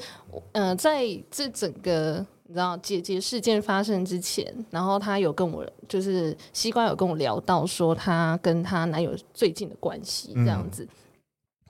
[0.52, 10.84] 嗯、呃，在这整个你知道姐姐事件发生之前，然后她有跟我，就是西瓜有跟我聊到说她跟她男友最近的关系这样子。
[10.84, 10.88] 嗯、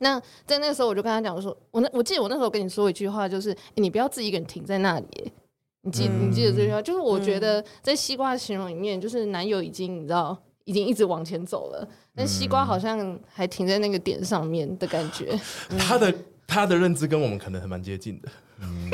[0.01, 5.33] 那在那个时候，我就跟她讲说，我那我记得我那时候跟你说一句话，就是你不要自己一个人停在那里。
[5.83, 6.83] 你记你记得这句话？
[6.83, 10.37] 就是我觉得在西瓜的形容里面，就是男友已经你知道。
[10.69, 15.33] 已经一直往前走了，但西瓜好像还停在那个点上面的感觉。
[15.71, 16.13] 嗯、他的
[16.45, 18.29] 他的认知跟我们可能还蛮接近的。
[18.61, 18.91] 嗯，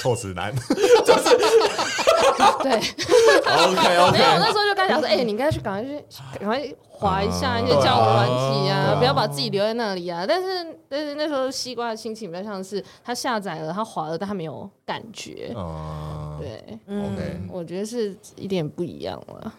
[0.00, 0.54] 臭直男，
[1.04, 1.36] 就是
[2.62, 2.72] 对。
[2.72, 4.18] OK OK。
[4.18, 6.04] 没有，那时候就跟他讲说：“哎、欸，你应该去赶快去
[6.38, 10.48] 赶快滑一下一些交友软体啊，啊不要把自己留在那里啊。”但是
[10.88, 15.52] 但是那时候西瓜的心情比较像是他下载了，他滑了，但他没有感觉。
[15.54, 16.56] 哦、对
[16.88, 19.52] ，OK，嗯、我觉得是一点不一样了。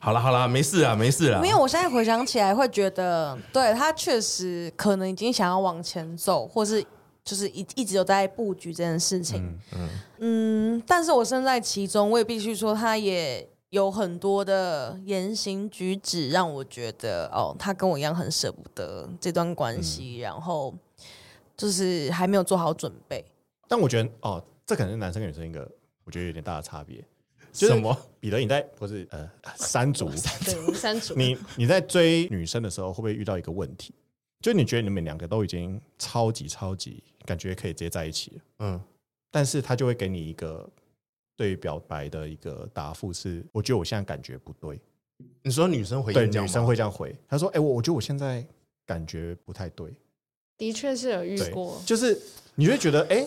[0.00, 1.40] 好了好了，没事啊，没事啊。
[1.40, 6.84] 没有我现在回想起来，会觉得，对他确实可能已经想要往前走，或是
[7.28, 9.44] 就是一一直有在布局这件事情。
[9.44, 9.88] 嗯嗯，
[10.76, 20.74] 嗯，但是我身在其中，我也必须说，他也有很多的言行举止让我觉得，哦，他跟我一样很舍不得这段关系，嗯、然后
[21.54, 23.22] 就是还没有做好准备。
[23.68, 25.70] 但我觉得，哦，这可能是男生跟女生一个，
[26.04, 27.04] 我觉得有点大的差别。
[27.52, 27.94] 什么？
[28.20, 30.08] 彼得，你在不是呃山竹？
[30.46, 31.14] 对，我们山竹。
[31.14, 33.92] 你你在追女生的时候，会不会遇到一个问题？
[34.40, 38.80] 就你觉得你们两个都已经超级超级感觉可以直接在一起了，嗯，
[39.30, 40.66] 但是他就会给你一个
[41.36, 44.80] 对于表白的一个答复是，我觉得我现在感觉不对。
[45.42, 48.42] 你说女生回对，女生会这样回，他说：“哎，我我觉得我现在
[48.86, 49.92] 感觉不太对。”
[50.56, 52.18] 的确是有遇过，就是
[52.54, 53.26] 你会觉得，哎，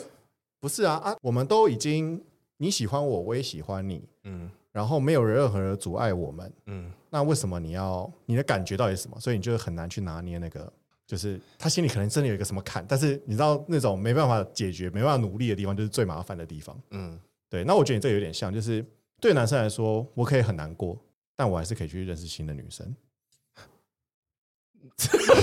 [0.60, 2.20] 不是啊啊，我们都已经。
[2.58, 9.20] 你喜欢我，我也喜欢你，嗯，然后没有任何人阻碍我们，嗯，那为什么你要你的感觉到底是什么？
[9.20, 10.72] 所以你就很难去拿捏那个，
[11.12, 17.19] 就是他心里可能真的有一个什么坎，但是你知道那种没办法解决、没办法努力的地方，就是最麻烦的地方，嗯，
[17.50, 17.65] 对。
[17.65, 18.86] 那我觉得你这有点像，就是
[19.19, 20.97] 对男生来说，我可以很难过，
[21.36, 22.88] 但我还是可以去认识新的女生。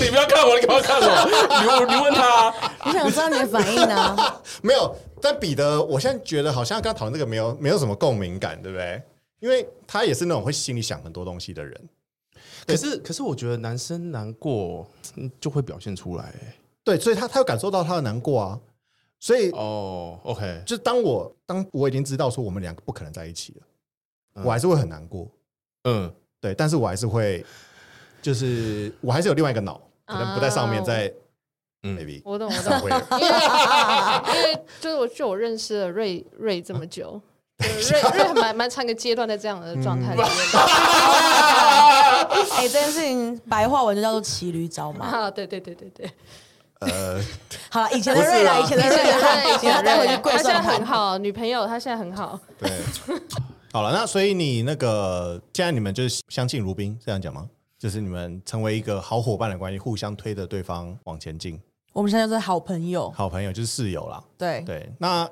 [0.01, 1.85] 你不要看我，你不要看我？
[1.87, 2.51] 你你问他，
[2.87, 4.17] 你想知道你的反应呢？
[4.65, 9.03] 没有，但彼得，我现在觉得好像跟他讨论这个没有没有什么共鸣感，对不对？
[9.41, 11.89] 因为他也是那种会心里想很多东西的人。
[12.69, 14.87] 可是，可是我觉得男生难过
[15.41, 16.33] 就会表现出来，
[16.85, 18.61] 对，所以他他有感受到他的难过啊。
[19.19, 23.67] 所以哦，OK，就当我当我已经知道说我们两个不可能在一起了，
[24.37, 25.29] 嗯、我还是会很难过。
[25.85, 27.45] 嗯，对，但是我还是会。
[28.21, 31.11] 就是我还是有另外一个脑，可能不在上面，在
[31.85, 33.31] 嗯，maybe 我懂我懂，因为
[34.37, 37.23] 因为就是我就我认识了瑞瑞这么久，
[37.63, 40.29] 瑞瑞蛮蛮长个阶段在这样的状态 里面。
[42.57, 45.07] 哎，这件事情白话文就叫做骑驴找马。
[45.07, 46.11] 啊，对对对对对。
[46.81, 47.21] 呃，
[47.71, 50.87] 好了，以前的瑞来，以前的瑞来，以前他待会就跪他现在很。
[50.87, 52.39] 好，女朋友他现在很好。
[52.59, 52.71] 对，
[53.73, 57.49] 好了，那所以你那个现在你们就是相敬如宾，这样讲吗？
[57.79, 61.61] 就是你们成为一个好伙伴的关系，互相推着对方往前进，
[61.93, 63.11] 我们现在就是好朋友。
[63.11, 64.23] 好朋友就是室友啦。
[64.37, 65.29] 对，对，那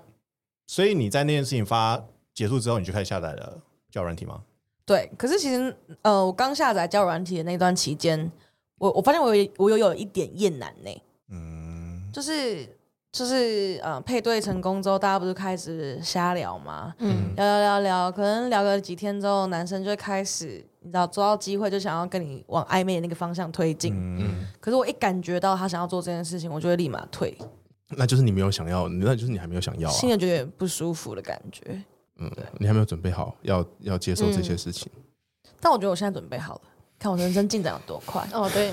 [0.67, 2.01] 所以你在那件事情发
[2.35, 3.59] 结束之后，你就开始下载了
[3.91, 4.41] 交友软体吗？
[4.87, 8.31] 对，可是其实呃，我刚下载交友软体的那段期间，
[8.79, 12.65] 我我发现我有我有有一点厌男呢、嗯，就是
[13.11, 16.95] 就是呃，配对成功之后，大家不是开始瞎聊吗？
[17.01, 23.93] 嗯，聊聊聊聊，可能聊个几天之后，男生就会开始，你知道，抓到机会就想要跟你往暧昧的那个方向推进。
[23.93, 27.37] 嗯，可是我一感觉到他想要做这件事情，我就会立马退，
[27.89, 29.93] 那就是你没有想要，那就是你还没有想要啊。
[29.93, 31.83] 心里觉得有点不舒服的感觉。
[32.19, 34.91] 嗯，你还没有准备好要要接受这些事情。
[35.61, 36.61] 但我觉得我现在准备好了，
[36.99, 38.27] 看我人生进展有多快。
[38.33, 38.73] 哦，对，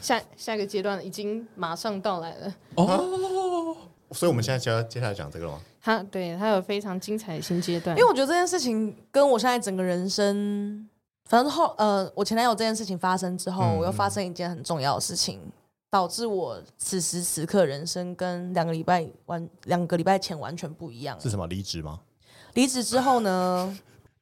[0.00, 2.54] 下下一个阶段已经马上到来了。
[2.76, 3.76] 哦，
[4.12, 5.60] 所以我们现在就要接下来讲这个了吗？
[5.80, 10.88] 他对他有非常精彩的新阶段，因为我觉得这件事情跟我现在整个人生，
[11.26, 15.40] 反正后呃，我前男友这件事情发生之后，嗯我又发生一件很重要的事情，
[15.90, 21.20] 导致我此时此刻人生跟两个礼拜完两个礼拜前完全不一样。
[21.20, 22.00] 是什么离职吗？
[22.54, 23.76] 离职之后呢，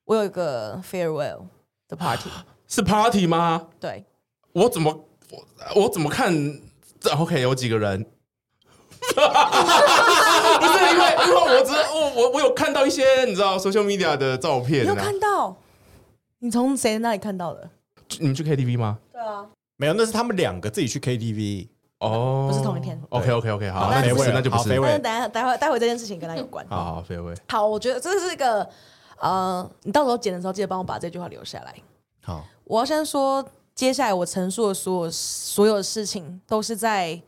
[0.05, 1.43] 我有一个 farewell
[1.89, 2.29] 的 party，
[2.69, 3.69] 是 party 吗？
[3.81, 4.05] 对，
[4.53, 6.33] 我怎么我我怎么看
[7.01, 8.05] 这？OK，有几个人？
[9.03, 15.57] 不是因为因为我只我我我有看到一些你知道 social media 的照片你有啊，看到？
[16.39, 17.69] 你从谁那里看到的？
[18.21, 18.99] 你们去 KTV 吗？
[19.13, 21.69] 对啊，没有，那是他们两个自己去 KTV。
[22.03, 24.69] 哦，不是同一天 OK OK OK，好，那就不是那就不是。
[24.69, 26.67] 但是等下待会待会这件事情跟他有关。
[26.69, 27.33] 好好，飞位。
[27.49, 28.69] 好，我觉得这是一个
[29.21, 31.75] 呃，你到时候剪的时候记得帮我把这句话留下来。
[32.25, 37.21] 好，我要先说，接下来我陈述的所有所有事情，都是在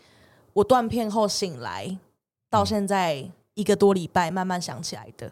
[0.52, 1.96] 我断片后醒来，
[2.50, 5.30] 到现在一个多礼拜慢慢想起来的。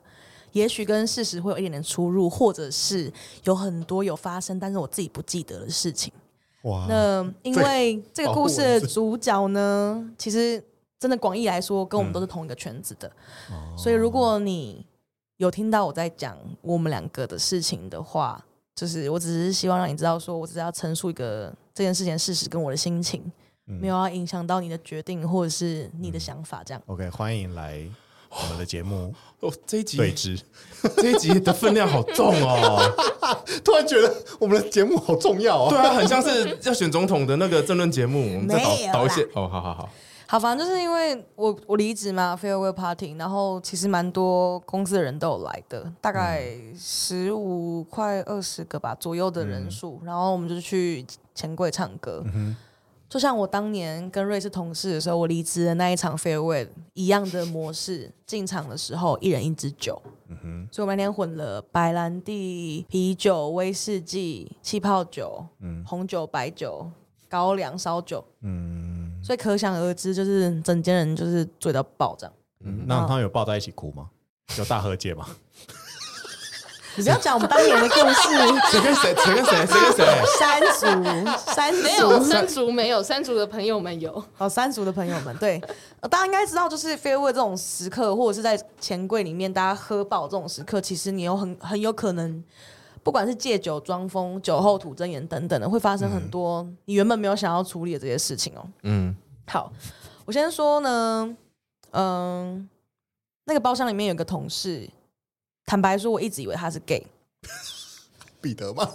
[0.52, 3.12] 也许跟事实会有一点点出入，或者是
[3.44, 6.12] 有很多有发生，但是我自己不记得的事情。
[6.62, 10.62] 哇，那因为这个故事的主角呢，其实
[10.98, 13.10] 真的广义来说，跟我们都是同一个圈子的，
[13.76, 14.86] 所以如果你
[15.38, 18.44] 有听到我在讲我们两个的事情的话，
[18.76, 23.30] 就是我只是希望让你知道，说我只是要陈述一个这件事情的事实跟我的心情，
[23.64, 26.80] 没有要影响到你的决定或者是你的想法，这样。
[26.86, 27.84] OK，欢迎来
[28.32, 30.40] 我们的节目哦，这一集对峙。
[30.96, 32.80] 这一集的分量好重哦。
[33.62, 35.66] 突然觉得我们的节目好重要哦。
[35.70, 38.58] 对啊，很像是要选总统的那个政论节目，我们再
[38.92, 39.22] 导导一些。
[39.34, 39.88] 哦，好好好。
[40.26, 46.42] 好，反正就是因为我我离职嘛，farewell party，然后其实蛮多公司的人都有来的，大概
[46.76, 52.24] 十五快二十个吧左右的人数，然后我们就去钱柜唱歌。
[53.12, 65.44] 就像我当年跟瑞士同事的时候，我离职的那一场 farewell 一样的模式，进场的时候一人一支酒，嗯哼所以我们那天混了白兰地、啤酒、威士忌、气泡酒、
[65.84, 66.90] 红酒、白酒、
[67.28, 72.34] 高粱、烧酒，嗯所以可想而知，就是整间人就是醉到爆这样。
[72.64, 74.08] 嗯，那他们有抱在一起哭吗？
[74.56, 75.26] 有大和解吗？
[76.96, 78.28] 你不要讲我们当年的故事，
[78.70, 79.14] 谁跟谁？
[79.14, 79.66] 谁跟谁？
[79.66, 80.04] 谁跟谁？
[80.38, 85.58] 山竹，山没有竹，山竹没有山竹的朋友们有，好，山竹的朋友们，对，
[86.00, 92.44] 呃大家应该知道，就是 farewell 这种时刻，或者是在钱柜里面大家喝爆这种时刻，其实你有很很有可能，
[93.02, 98.66] 不管是借酒装疯、酒后吐真言等等的，会发生很多你原本没有想要处理的这些事情哦。
[98.82, 99.72] 嗯，好，
[100.26, 101.36] 我先说呢，
[101.92, 102.68] 嗯，
[103.46, 104.86] 那个包厢里面有个同事，
[105.66, 107.06] 坦白说，我一直以为他是 gay。
[108.40, 108.88] 彼得吗？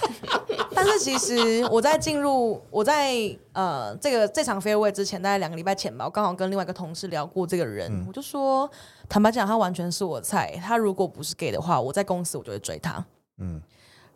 [0.74, 3.14] 但是其实我在进入我在
[3.52, 8.70] 呃这个这场 farewell 之前，大概两个礼拜前吧，我刚好跟另外一个同事聊过这个人，嗯我就说，
[9.08, 10.60] 坦白讲，他完全是我的菜。
[10.62, 13.04] 他如果不是 gay 的话，我在公司我就会追他。
[13.38, 13.60] 嗯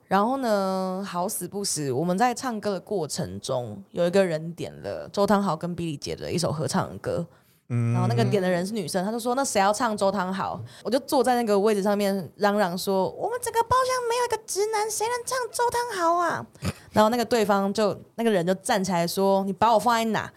[0.07, 7.25] 然后呢，好死不死，我们在唱歌的过程中，有一个人点了周汤豪跟 Billy 姐的一首合唱的歌。
[7.73, 16.45] 嗯然后那个点的人是女生，她就说：“那谁要唱周汤豪？”我就坐在那个位置上面嚷嚷说：“我们整个包厢没有一个直男，谁能唱周汤豪啊？”
[16.93, 20.31] 然后那个对方就那个人就站起来说：“你把我放在哪？”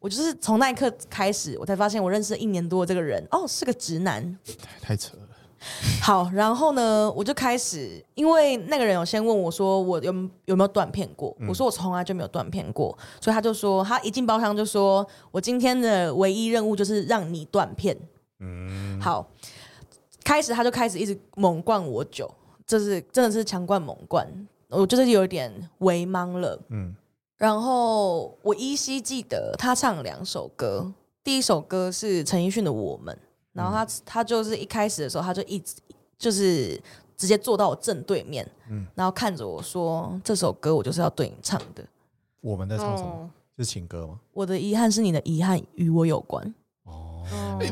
[0.00, 4.38] 我就是从那一刻开始，我才发现我认识一年多的这个人哦，是个直男。
[4.80, 5.22] 太扯了。
[6.00, 17.96] 好，然后呢，我就开始，因为那个人有先问我说我有有没有断片过，我说我从来就没有断片过，所以他就说他一进包厢就说我今天的唯一任务就是让你断片。
[18.40, 19.28] 嗯，好，
[20.24, 22.32] 开始他就开始一直猛灌我酒，
[22.66, 24.26] 就是真的是强灌猛灌，
[24.68, 26.60] 我就是有点微茫了。
[26.68, 26.94] 嗯，
[27.36, 30.92] 然后我依稀记得他唱了两首歌，
[31.24, 33.12] 第一首歌是陈奕迅的《我们》，
[33.52, 35.76] 然后他、嗯、他就是一开始的时候他就一直
[36.18, 36.80] 就是
[37.16, 41.84] 直接坐到我正对面，嗯，然后看着我说：“这首歌我就是要对你唱的。”
[42.40, 43.10] 我们在唱什么？
[43.10, 44.20] 哦、是情歌吗？
[44.32, 46.54] 我的遗憾是你的遗憾与我有关。
[46.84, 47.26] 哦，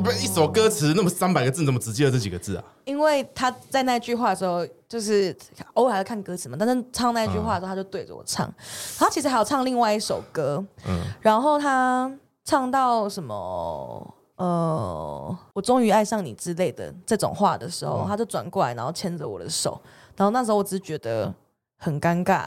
[0.04, 2.64] 不是一首歌词那么三百个字，怎么只记得这几个字啊？
[2.84, 5.34] 因为他在那句话的时候，就是
[5.74, 8.52] 偶尔还会看歌词嘛，但是唱那句话的时候，他就对着我唱。
[8.98, 12.12] 他其实还有唱另外一首歌，嗯，然后他
[12.44, 19.80] 唱到什么呃，我终于爱上你之类的这种话的时候，他就转过来，然后牵着我的手，
[20.16, 21.32] 然后那时候我只是觉得
[21.78, 22.42] 很尴尬，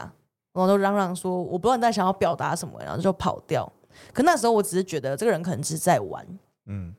[0.52, 3.70] 然后就嚷嚷说我不知道你在想要表达什么，然后就跑掉。
[4.12, 6.26] 可那时候我只是觉得这个人可能只是在玩，
[6.66, 6.94] 嗯。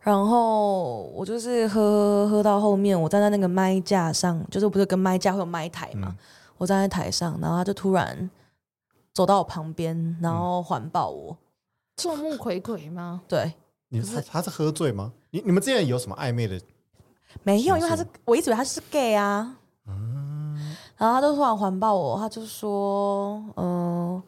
[0.00, 6.08] 然后我就是喝喝到后面，我站在那个麦架上，就是不是跟麦架会有麦台嘛？
[6.10, 6.16] 嗯、
[6.56, 8.30] 我站在台上，然后他就突然
[9.12, 11.36] 走到我旁边，然后环抱我，
[11.96, 13.20] 众目睽睽吗？
[13.28, 13.52] 对，
[13.88, 15.12] 你他他是喝醉吗？
[15.30, 16.60] 你你们之间有什么暧昧的？
[17.42, 19.56] 没有，因为他是我一直以为他是 gay 啊。
[19.86, 24.22] 嗯，然后他就突然环抱我，他就说：“嗯、呃，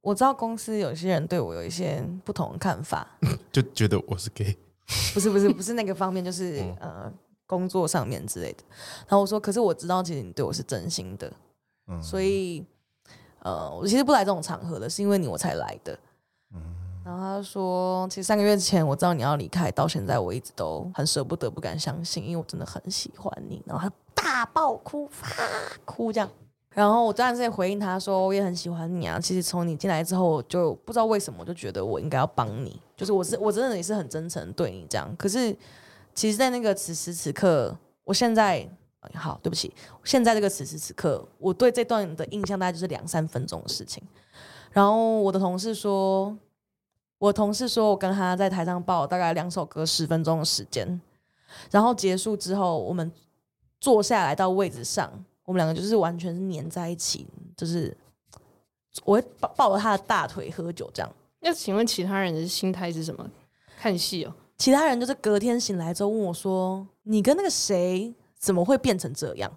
[0.00, 3.06] 我知道公司有些人对我有一些不同的看法，
[3.52, 4.56] 就觉得我是 gay。
[5.14, 7.12] ”不是不是不是那个方面，就是、嗯、呃
[7.46, 8.64] 工作上面之类的。
[9.06, 11.30] 然后我说，可是我知道其实你对我是真心的，
[11.88, 12.64] 嗯、所以
[13.40, 15.98] 呃我其实不来这种场合的，是因为你我才来的。
[16.54, 16.60] 嗯、
[17.04, 23.60] 然后他说，其实三个月之前我知道你要离开，到现在我一直都很舍不得，不敢相信，因为我真的很喜欢你。
[23.66, 25.10] 然后他大爆哭，
[25.84, 26.30] 哭这样。
[26.70, 29.20] 然后我当然是回应他说，我也很喜欢你啊。
[29.20, 32.80] 其实从你进来之后，就不知道为什么，就觉得我应该要帮你。
[32.96, 35.14] 就是我是我真的也是很真诚对你这样。
[35.16, 35.54] 可是
[36.14, 38.66] 其实，在那个此时此刻，我现在
[39.14, 44.02] 好对不起，现在这个此时此刻，我对这段的印象大概就是两三分钟的事情。
[44.70, 46.34] 然后我的同事说，
[47.22, 51.00] 我同事说我跟他在台上报大概两首歌十分钟的时间，
[51.70, 53.12] 然后结束之后，我们
[53.80, 55.08] 坐下来到位置上。
[55.44, 57.96] 我们两个就是完全是黏在一起，就是
[59.04, 61.08] 我会抱抱着他的大腿喝酒这样。
[61.38, 63.24] 那请问其他人的心态是什么？
[63.78, 64.34] 看戏哦。
[64.58, 69.52] 其他人就是隔天醒来之后问我说：“你跟那个谁怎么会变成这样？”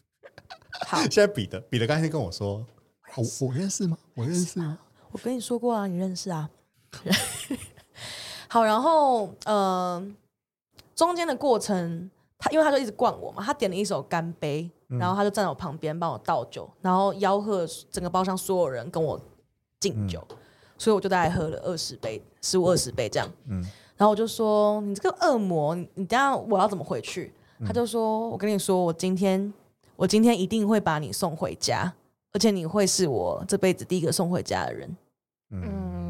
[0.88, 2.64] 好， 现在彼得彼得刚才跟我说
[3.16, 3.98] ：“我我认识吗？
[4.14, 4.78] 我认识吗？
[5.10, 6.48] 我跟你说过啊，你认识啊。”
[8.48, 10.06] 好，然后呃，
[10.94, 14.62] 中间的过程，他因为他就一直灌我嘛，他点了一首《干杯》。
[14.88, 19.20] 然后他就站在我旁边帮我倒酒，然后吆喝整个包厢所有人跟我
[19.80, 20.36] 敬酒，嗯、
[20.78, 23.28] 所以我就大概喝了二十杯，十五二十杯这样。
[23.48, 23.60] 嗯，
[23.96, 29.52] 然后我就说：“你这个恶魔，你等下我要怎么回去？”嗯、他就说：“我跟你说，我今天
[29.96, 31.92] 我今天一定会把你送回家，
[32.32, 34.96] 而且你会是我这辈子第一个送回家的人。”
[35.50, 36.05] 嗯嗯，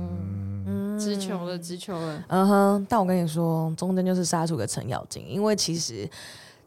[0.98, 2.24] 直球了，直球了。
[2.28, 6.08] 嗯哼，但我跟你说，中间就是杀出个程咬金，因为其实。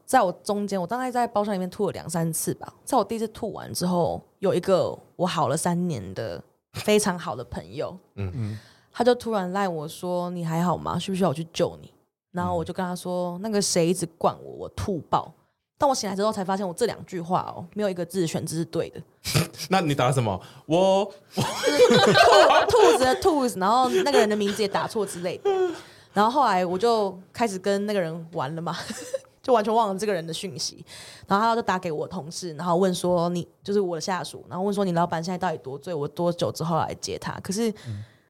[0.06, 2.74] 在我中间，我大概在包厢里面吐了两三次吧。
[2.84, 8.60] 在我第一次吐完之后，有一个我好了三年的非常好的朋友，嗯嗯，
[8.92, 10.98] 他就突然赖我说：“你还好吗？
[10.98, 11.94] 需不需要我去救你？”
[12.34, 15.32] 然后我就跟他说：“那个谁一直灌我，我吐爆。”
[15.80, 19.02] 但我醒来之后才发现，我这两句话哦，没有一个字选字是对的。
[19.70, 20.40] 那你打什么？
[20.68, 21.00] 我，
[21.36, 25.50] 我兔兔子的兔子，然后那个人的名字也打错之类的。
[26.14, 28.78] 然后后来我就开始跟那个人玩了嘛。
[29.42, 30.86] 就完全忘了这个人的讯息，
[31.26, 35.94] 然后他就打给我同事，然后问说，你就是我的下属，然后问说你老板现在到底多醉？
[35.94, 37.32] 我多久之后来接他？
[37.40, 37.74] 可是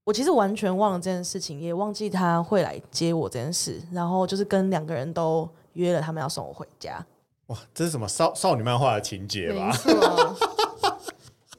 [0.03, 7.03] 我其实完全忘了这件事情，也忘记他会来接我这件事，然后就是跟两个人都约了，他们要送我回家。
[7.49, 9.71] 哇，这是什么少少女漫画的情节吧？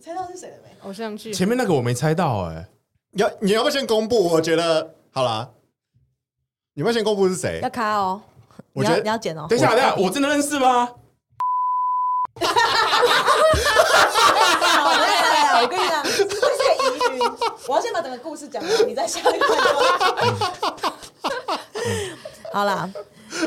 [0.00, 0.70] 猜到是谁了没？
[0.82, 2.66] 偶像剧前面那个我没猜到哎、欸，
[3.12, 4.28] 要你要不要先公布？
[4.28, 5.50] 我觉得好啦，
[6.74, 7.58] 你们先公布是谁？
[7.62, 8.22] 要卡哦。
[8.72, 9.46] 你要你要剪哦！
[9.48, 10.88] 等一下，等一下，我真的认识吗？
[12.38, 12.46] 好，
[14.92, 16.30] 来来来，我跟你讲，这是个
[16.84, 16.86] 疑
[17.16, 17.20] 云。
[17.66, 19.30] 我要先把整个故事讲完，你再下一个。
[22.54, 22.88] 好啦，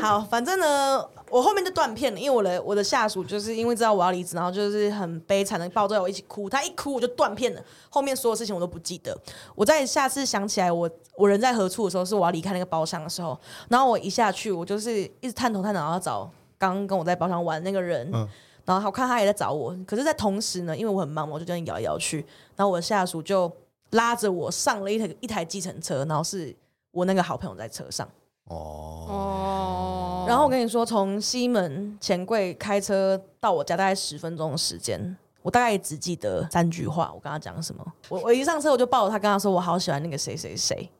[0.02, 1.08] 好，反正呢。
[1.34, 6.48] 我后面就断片了，因为我的我的下属就是因为知道我要离职，然后就是很悲惨的抱着我一起哭。
[6.48, 9.18] 他一哭我就断片了，后面所有事情我都不记得。
[9.56, 13.36] 我在下次想起来我我人在何处的时候，是我要离开那个包厢的时候。
[13.68, 18.08] 然后我一下去，我就是一直探头探脑要找刚刚跟我在包厢玩那个人。
[18.14, 18.28] 嗯、
[18.64, 22.24] 然后我看他也在找我，可是，在同时呢，因为我很忙，我就这样摇来摇去。
[22.54, 23.50] 然后我的下属就
[23.90, 26.54] 拉着我上了一台一台计程车，然后是
[26.92, 28.08] 我那个好朋友在车上。
[28.46, 30.24] 哦。
[30.26, 37.12] 然后我跟你说，从西门钱柜开车到我家大概十分钟的时间，我大概也只记得三句话。
[37.14, 37.84] 我跟他讲什么？
[38.08, 40.90] 我我一上车我就抱着他，跟他说我好喜欢那个谁谁谁。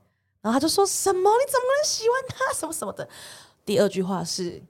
[0.42, 1.18] 然后他就说什么？
[1.18, 2.52] 你怎么能喜欢他？
[2.52, 3.08] 什么什么的。
[3.64, 4.62] 第二句话是，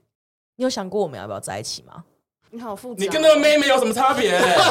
[0.55, 2.05] 你有想过我们要不要在一起吗？
[2.49, 4.31] 你好复杂，你跟那个妹妹有什么差别？
[4.39, 4.63] 等一下，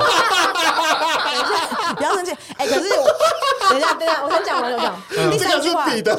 [1.95, 2.33] 不要生气。
[2.57, 3.07] 哎、欸，可是我
[3.69, 4.99] 等一下，等一下，我先讲完就讲。
[5.11, 6.19] 嗯、第三句话，这是你的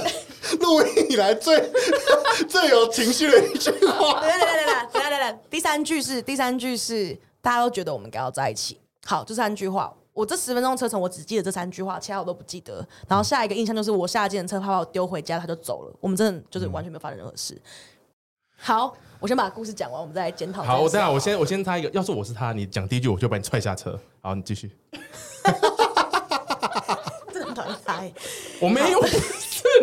[0.60, 1.72] 录音以来最
[2.48, 4.22] 最有情绪的一句话。
[4.22, 8.80] 来来来来来来来，第三句是第三句是大家都觉得我们该要在一起。
[9.06, 12.86] 好，这三句话，我这十分钟车程我只记得这三句话，其他我都不记得。
[13.08, 15.96] 然后下一个印象就是我下一件车他把我丢回家，他就走了。
[16.00, 17.62] 我们真的就是完全没有发生任何事。
[18.58, 20.64] 好，我先把故事讲完，我们再来检讨。
[20.64, 24.00] 好，我等下我先我先猜一个，要是我是他，你讲第一句我就把你踹下车。
[24.22, 24.72] 好，你继续。
[27.32, 28.12] 真的猜，
[28.60, 29.00] 我没有。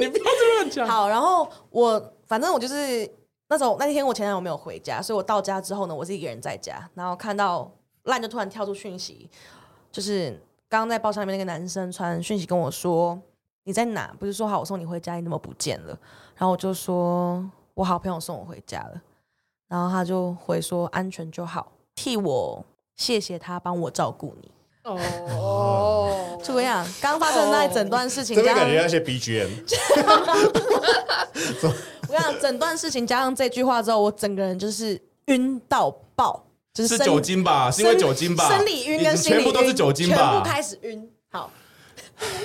[0.05, 0.87] 你不要这么讲。
[0.87, 3.09] 好，然后我反正我就是
[3.49, 7.71] 那时候那天我前男友没有回家，所以我到家之后呢，我是一个人在家，然后看到
[8.05, 9.29] 烂就突然跳出讯息。
[9.91, 10.31] 就是
[10.69, 13.21] 刚刚在包厢里面那个男生传讯息跟我说，
[13.65, 14.15] 你在哪？
[14.19, 15.89] 不是说好我送你回家，你怎么不见了？
[16.35, 17.45] 然后我就说
[17.75, 19.03] 我好朋友送我回家了，
[19.69, 22.65] 然后他就回说安全就好，替我
[22.97, 24.51] 谢谢他帮我照顾你。
[24.85, 29.49] 哦，就这样，刚发生的那整段事情，这边感觉那些 BGM。
[32.09, 36.45] 我讲，整段事情加上这句话之后，我整个人就是晕到爆。
[36.75, 37.71] 就是酒精吧？
[37.71, 38.49] 是因为酒精吧？
[38.49, 40.17] 生理晕跟心理晕，全部都是酒精吧？
[40.17, 41.07] 全部开始晕。
[41.31, 41.51] 好，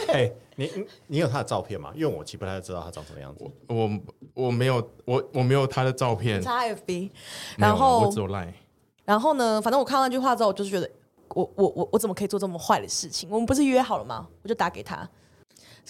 [0.09, 0.69] 哎，你
[1.07, 1.91] 你有他的照片吗？
[1.95, 3.45] 因为我其实不太知道他长什么样子。
[3.69, 3.89] 我我
[4.33, 6.41] 我没有，我我没有他的照片。
[6.41, 7.09] 插 FB，
[7.55, 8.51] 然后我只有 Line。
[9.05, 9.61] 然后呢？
[9.61, 10.89] 反正我看到那句话之后，我就是觉得，
[11.37, 13.29] 我我我我怎么可以做这么坏的事情？
[13.29, 14.27] 我们不是约好了吗？
[14.41, 15.07] 我就打给他。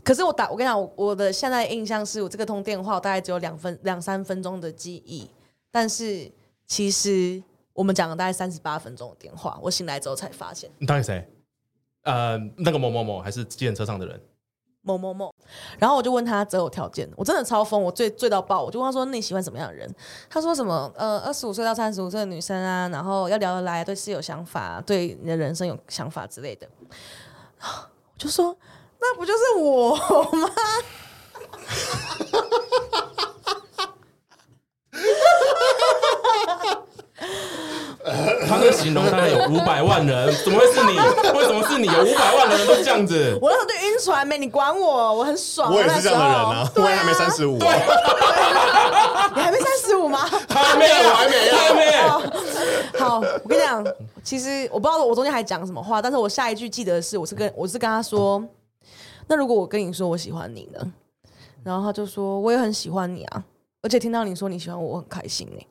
[0.03, 5.29] 可是我打，我跟你讲，我的现在印象是我这个通电话，大概只有两分两三分钟的记忆，
[5.71, 6.31] 但是
[6.65, 7.41] 其实。
[7.77, 10.67] 我们讲了大概三十八分钟的电话，我醒来之后才发现。
[10.79, 11.23] 你打给谁？
[12.01, 14.19] 呃，那个某某某还是计程车上的人？
[14.87, 15.33] 某某某。
[15.77, 18.63] 然后我就问他择偶条件，我真的超疯，我醉醉到爆。
[18.63, 19.93] 我就问他说：“你喜欢什么样的人？”
[20.29, 20.91] 他说：“什么？
[20.95, 26.67] 呃，二十五岁到三十五岁的女生啊，然后要聊得来，对事有想法，对你的人生有想法之类的。”
[27.59, 28.55] 我就说
[28.99, 29.95] ：“那不就是我
[30.31, 30.49] 吗？”
[38.47, 40.97] 他的形容大概有五百万人，怎么会是你？
[41.37, 41.87] 为什么是你？
[41.87, 43.37] 有五百万的人都这样子。
[43.41, 44.37] 我那时候就晕船没？
[44.37, 45.13] 你管我？
[45.15, 45.73] 我很爽。
[45.73, 47.57] 我也是这样的人啊，我还没三十五。
[47.57, 50.19] 你还没三十五吗？
[50.47, 51.91] 还没有，还没，还没。
[52.97, 53.85] 好，我跟你讲，
[54.23, 58.43] 其实我不知道我中间还讲什么话，但是我下一句记得的是，我是跟我是跟他说，
[59.27, 60.79] 那如果我跟你说我喜欢你呢？
[61.63, 63.43] 然后他就说我也很喜欢你啊，
[63.81, 65.67] 而且听到你说你喜欢我，我很开心呢。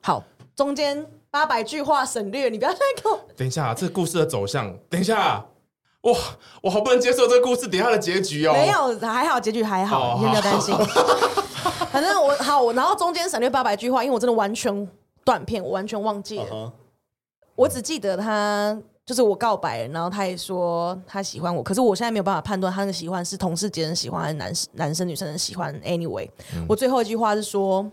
[0.00, 0.22] 好，
[0.54, 1.04] 中间。
[1.36, 3.20] 八百句话省略，你不要再给我。
[3.36, 4.74] 等一下，这个故事的走向。
[4.88, 5.44] 等一下，
[6.00, 6.14] 哇，
[6.62, 8.54] 我好不能接受这个故事底下的结局哦。
[8.54, 10.74] 没有，还好，结局还好，你先不要担心。
[11.92, 14.88] 反正我好，我然后中间省略八百句话，因为我真的完全
[15.26, 16.46] 断片，我完全忘记了。
[16.46, 16.72] Uh huh.
[17.54, 18.74] 我只记得他
[19.04, 25.78] 就是我告白，然后他也说他喜欢我，可是我现在没有办法判断他的喜欢是同事间的喜欢还是男男生女生的喜欢。
[25.82, 27.84] Anyway，、嗯、我最后一句话是说。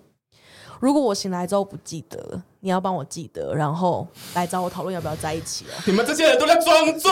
[0.84, 5.82] 如果我醒来之后不记得，你要帮我记得，然后来找我讨论要不要在一起哦。
[5.86, 7.10] 你们这些人都在装醉，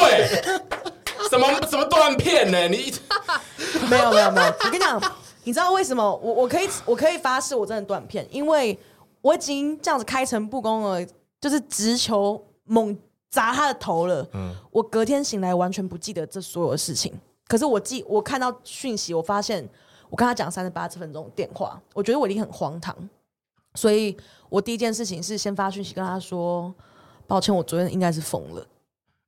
[1.32, 2.67] 什么什么断片呢？
[2.67, 2.91] 你
[3.89, 5.01] 没有没有没有，我跟你讲，
[5.45, 8.78] 你知道为什么我我可以我可以发誓我真的断片，因为
[9.22, 10.99] 我已经这样子开诚布公了，
[11.39, 12.93] 就是直球猛
[13.30, 14.28] 砸他的头了。
[14.34, 17.17] 嗯，我隔天醒来完全不记得这所有的事情，
[17.47, 19.65] 可是我记我看到讯息，我发现
[20.09, 22.93] 我跟他讲三十八分钟电话，我觉得我一定很荒唐。
[23.74, 24.15] 所以
[24.49, 26.74] 我第一件事情是先发讯息跟他说，
[27.26, 28.67] 抱歉，我昨天应该是疯了。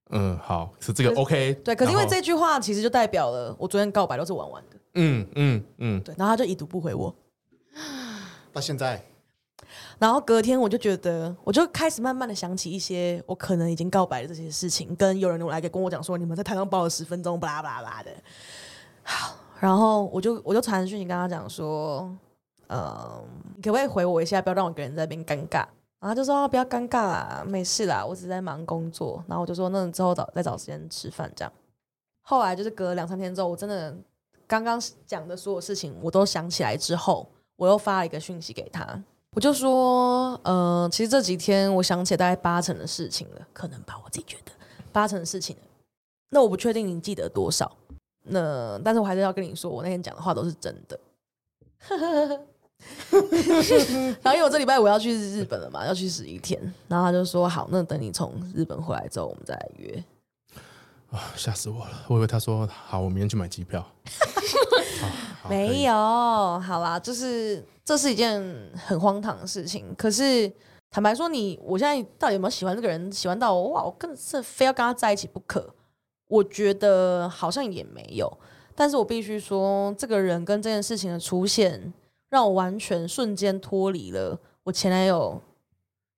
[0.09, 1.53] 嗯，好，是这个 OK。
[1.63, 4.77] 对，可是因为这句话其实就代表了我昨天告白都是玩玩的。
[4.95, 7.15] 嗯嗯嗯，对，然后他就已读不回我。
[8.51, 9.01] 到现在，
[9.97, 18.11] 然后隔天我就觉得，我就开始慢慢的想起一些我可能已经告白的这些事情，跟有人来给跟我讲说，你们在台上抱了十分钟，巴拉巴拉的。
[19.03, 22.13] 好，然后我就我就传讯息跟他讲说。
[22.73, 23.23] 嗯，
[23.61, 25.63] 可不可以回我一下，不要让我一个人在那边尴尬？
[25.99, 29.23] 然后就说不要尴尬啦，没事啦，我只是在忙工作。
[29.27, 31.53] 然后我就说那之后找再找时间吃饭这样。
[32.23, 33.95] 后来就是隔了两三天之后，我真的
[34.47, 39.01] 刚刚讲的所有事情我都想起来之后，我又发了一个讯息给他，
[39.35, 44.51] 我就说，嗯，其实这几天我想起大概八成的事情了，可能吧，我自己觉得
[44.91, 45.55] 八成的事情。
[46.29, 47.71] 那我不确定你记得多少，
[48.23, 50.99] 那但是我还是要跟你说，我那天讲的话都是真的。
[54.23, 60.03] 然后因为我这礼拜五要去日本了嘛，要去十一天，然后他就说好，那等你从日本回来之后，我们再来约。
[61.11, 61.91] 啊，吓死我了！
[62.07, 63.85] 我以为他说好，我明天去买机票。
[65.47, 68.41] 没有，好啦，就是这是一件
[68.75, 69.93] 很荒唐的事情。
[69.95, 70.51] 可是
[70.89, 73.11] 坦白说，你我现在到底有没有喜欢这个人？
[73.11, 75.69] 喜欢到我哇，我更是非要跟他在一起不可？
[76.29, 78.31] 我觉得好像也没有。
[78.73, 81.93] 但是我必须说，这个人跟这件事情的出现，
[82.33, 85.39] 让我完全瞬间脱离了我前男友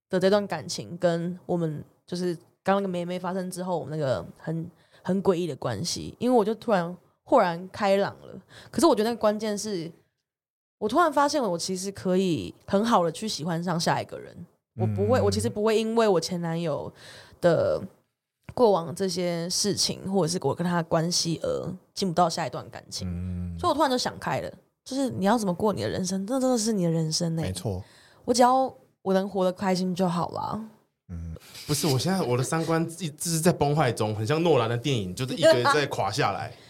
[0.09, 4.67] 的这段感情，跟我们就是刚刚那个妹妹发生之后，我们那个很。
[5.07, 8.41] 很诡异的关系，因为我就突然豁然开朗了。
[8.71, 9.91] 可是我觉得那个关键是，
[10.79, 14.35] 我突然发现了，我其实可以很好的去喜欢上下一个人。
[14.79, 16.91] 我不会，我其实不会因为我前男友
[17.39, 17.79] 的
[18.55, 23.07] 过往这些事情，或者是我跟他的关系而进不到下一段感情。
[23.59, 24.51] 所以我突然就想开了，
[24.85, 27.41] 就是你要怎么过你的人生，这真的是你的人生呢？
[27.41, 27.83] 没错，
[28.23, 28.71] 我只要
[29.01, 30.63] 我能活得开心就好了。
[31.09, 36.53] 嗯，不是，我现在我的三观一直是在崩坏中，很像诺兰的电影，就是一个人在垮下来。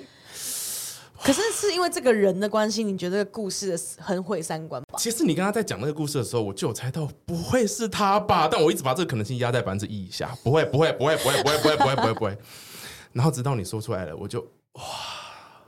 [1.22, 4.98] 可是是因为这个人的关系，你觉得这个故事很毁三观吧？
[4.98, 8.48] 其实你刚刚在讲那个故事的时候，我就有猜到不会是他吧？
[8.50, 12.38] 但我一直把这个可能性压在百分之一以下，不会，不会，不会，不会，不会，不会，不会，不会，不会。
[13.12, 14.42] 然后直到你说出来了，我就
[14.74, 14.84] 哇，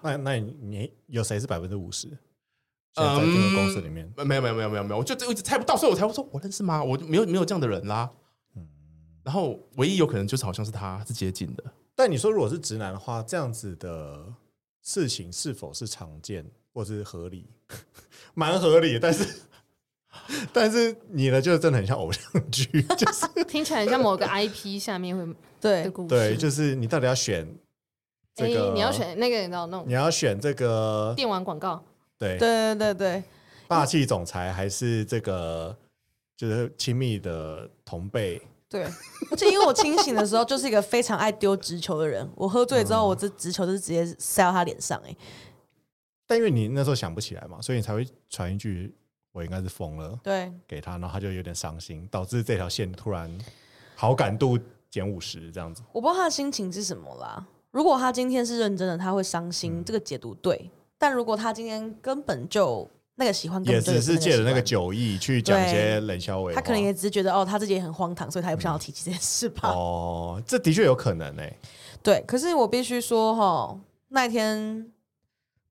[0.02, 2.08] 那那你你有谁是百分之五十？
[2.98, 6.84] 嗯，在这个公司里面，没有，没有，没有，没有，没有，我就一直猜不到，所以我才会说我认识吗？
[6.84, 8.10] 我就没有没有这样的人啦。
[8.56, 8.68] 嗯
[9.24, 14.34] 然后唯一有可能就是好像是他是接近的，但你说如果是直男的话，这样子的
[14.82, 17.46] 事情是否是常见或是合理？
[18.34, 19.42] 蛮合理，但是
[20.54, 27.46] 但是你呢，就真的很像偶像剧， 就是听起来很像某个 IP 下面会对对，就是你到底要选
[28.34, 31.84] 这个，你要选那个你知道那种，你要选这个电玩广告，
[32.18, 33.24] 对对对对对，
[33.68, 35.76] 霸气总裁还是这个
[36.36, 38.42] 就是亲密的同辈。
[38.70, 38.84] 对，
[39.32, 45.18] 而且因为我清醒的时候就是一个非常爱丢直球的人，我喝醉之后，我这直球就是直接塞到他脸上哎、欸。
[46.26, 48.94] 但因为你那时候想不起来嘛，所以你才会传一句
[49.32, 53.32] “我应该是疯了”，对，给他，然后他就有点伤心，导致这条线突然
[53.96, 54.60] 好感度
[54.90, 55.82] 减五十这样子。
[55.94, 57.48] 我不知道他的心情是什么啦。
[57.72, 60.70] 如果他今天是认真的，他会伤心，嗯、这个解读对。
[60.98, 66.52] 但如果他今天根本就那个喜欢，也只是借着那个酒意去讲一些冷笑话。
[66.54, 69.70] 他可能也只是觉得哦，他自己也很荒唐，所以他也不想要提起这件事吧。
[69.70, 71.60] 哦，这的确有可能诶、欸。
[72.04, 73.80] 对，可是我必须说哈，
[74.10, 74.92] 那一天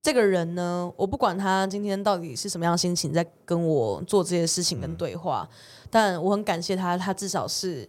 [0.03, 7.89] 这个人呢，我不管他今天到底是什么样的心情，在跟我做这些事情跟对话，嗯、但我很感谢他，他至少是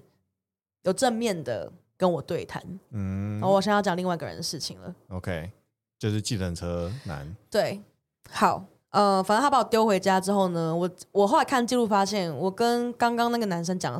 [0.83, 2.63] 有正面的跟我对谈。
[2.91, 4.95] 嗯，然后我现在要讲另外一个人的事情了。
[5.09, 5.51] OK，
[6.00, 7.36] 就是计程车男。
[7.50, 7.82] 对，
[8.30, 8.64] 好。
[8.91, 14.00] 呃，反正他把我丢回家之后呢，我我后来看记录发现，我跟刚刚那个男生讲了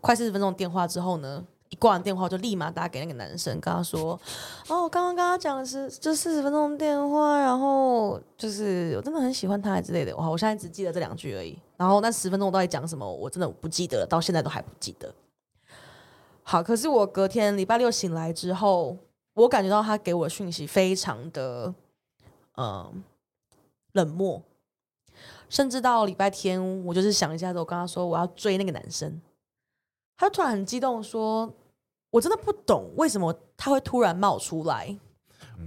[0.00, 4.18] 快四十分钟电话之后呢，一挂完电话就立马打给那个男生，跟他说
[4.70, 11.58] ：“哦，我刚刚跟他讲的是就四十分钟电话，然后就是我真的很喜欢他之类的。”哇，我现在只记得这两句而已。
[11.76, 15.12] 然后那十分钟我到底讲什么，我真的不记得了，到现在都还不记得。
[16.44, 18.96] 好，可是我隔天礼拜六醒来之后，
[19.34, 21.74] 我感觉到他给我的讯息非常的，
[22.56, 22.94] 嗯、呃。
[23.94, 24.42] 冷漠，
[25.48, 29.22] 甚至到礼拜天，我就是想一下子，我跟他说我要追那个男生，
[30.16, 31.48] 他就突然很激动说
[32.10, 34.98] ：“我真的不懂为什么他会突然冒出来。”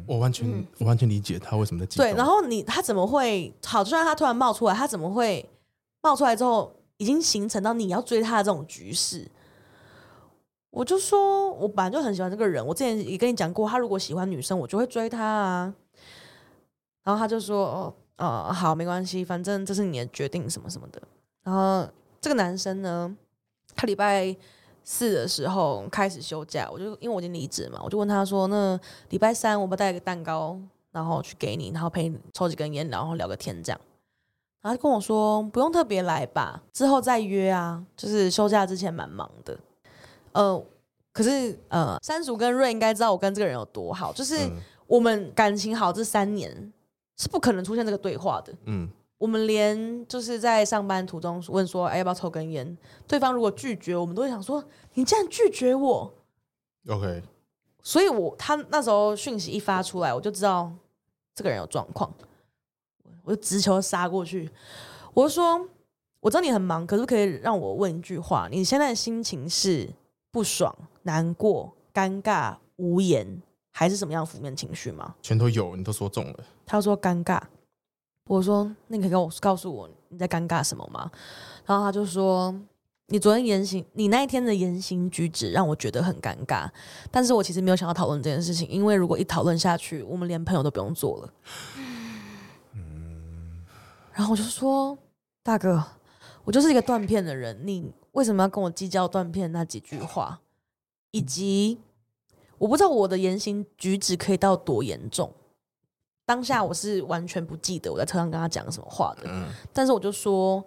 [0.06, 2.06] 我完全、嗯、我完全理解他为什么在激动。
[2.06, 3.82] 对，然后你他怎么会好？
[3.82, 5.50] 就算他突然冒出来，他怎么会
[6.02, 9.26] 冒出来之后已经形成到你要追他的这种局势？
[10.70, 15.74] 我就说，我本来就很喜欢这个人，我之前也跟你讲过，他如果喜欢女生，我就会追他啊。
[17.04, 21.00] 然后他就说：“哦。”呃，好，没关系，反正这是你的决定，什么什么的。
[21.44, 21.88] 然后
[22.20, 23.16] 这个男生呢，
[23.76, 24.36] 他礼拜
[24.84, 30.60] 四的时候开始休假，我就因为我已经离职嘛，我就问他说：“那礼拜三我不带个蛋糕，
[30.92, 33.80] 然后去给你，然后陪你抽几根烟，然后聊个天这样。”
[34.64, 39.56] 然后他跟我说：“不用特别来吧，之后再约啊。”就是休假之前蛮忙的。
[40.38, 40.66] 呃，
[41.12, 44.36] 可是呃，山竹跟瑞应该知道我跟这个人有多好，就是
[44.86, 46.72] 我们感情好这三年。
[47.20, 48.54] 是不可能出现这个对话的。
[48.66, 52.78] 嗯，我们连就是在上班途中问说，哎，要不要抽根烟？
[53.08, 54.64] 对方如果拒绝，我们都会想说，
[54.94, 56.14] 你竟然拒绝我。
[56.88, 57.24] OK。
[57.82, 60.72] 所以我他那时候讯息一发出来，我就知道
[61.34, 62.14] 这个人有状况，
[63.24, 64.48] 我就直球杀过去。
[65.16, 65.68] 我就说，
[66.20, 68.48] 我知道你很忙，可是不可以让我问一句话？
[68.52, 69.90] 你现在的心情是
[70.38, 70.72] 不爽、
[71.02, 73.42] 难过、尴尬、无言？
[73.72, 75.16] 还是什么样负面情绪吗？
[75.20, 76.44] 全都有，你都说中了。
[76.64, 77.42] 他说尴尬，
[78.26, 81.10] 我说：“那你可以跟我告诉我你在尴尬什么吗？”
[81.66, 82.54] 然后他就说
[83.10, 86.70] ：“你昨天言行，你那一天的言行举止让我觉得很尴尬。
[87.10, 91.34] 但是我其实没有想要讨论这件事情，因为如果一讨论下去，我们连朋友都不用做了。”
[92.76, 93.66] 嗯。
[94.14, 94.96] 然后我就说
[95.42, 95.84] ：“大哥，
[96.44, 100.40] 我就是一个断片的人，你为什么要跟我计较断片那几句话？
[101.12, 101.78] 以及
[102.58, 105.32] 我不知道我的言行举止可以到多严重。”
[106.26, 110.62] 当下我是完全不记得我在车上跟他讲什么话的，嗯、但是我就说，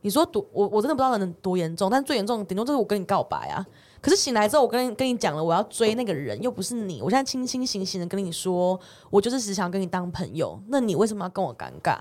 [0.00, 3.64] 你说多我我真的不知道能多严重，但最严重顶多就是我跟你告白啊。
[4.02, 8.78] 可是醒来之后，我跟跟你讲了，我要追那个人又不是你，我现在清清醒醒的跟你说，
[9.10, 12.00] 我就是只想跟你当朋友，那你为什么要跟我尴尬？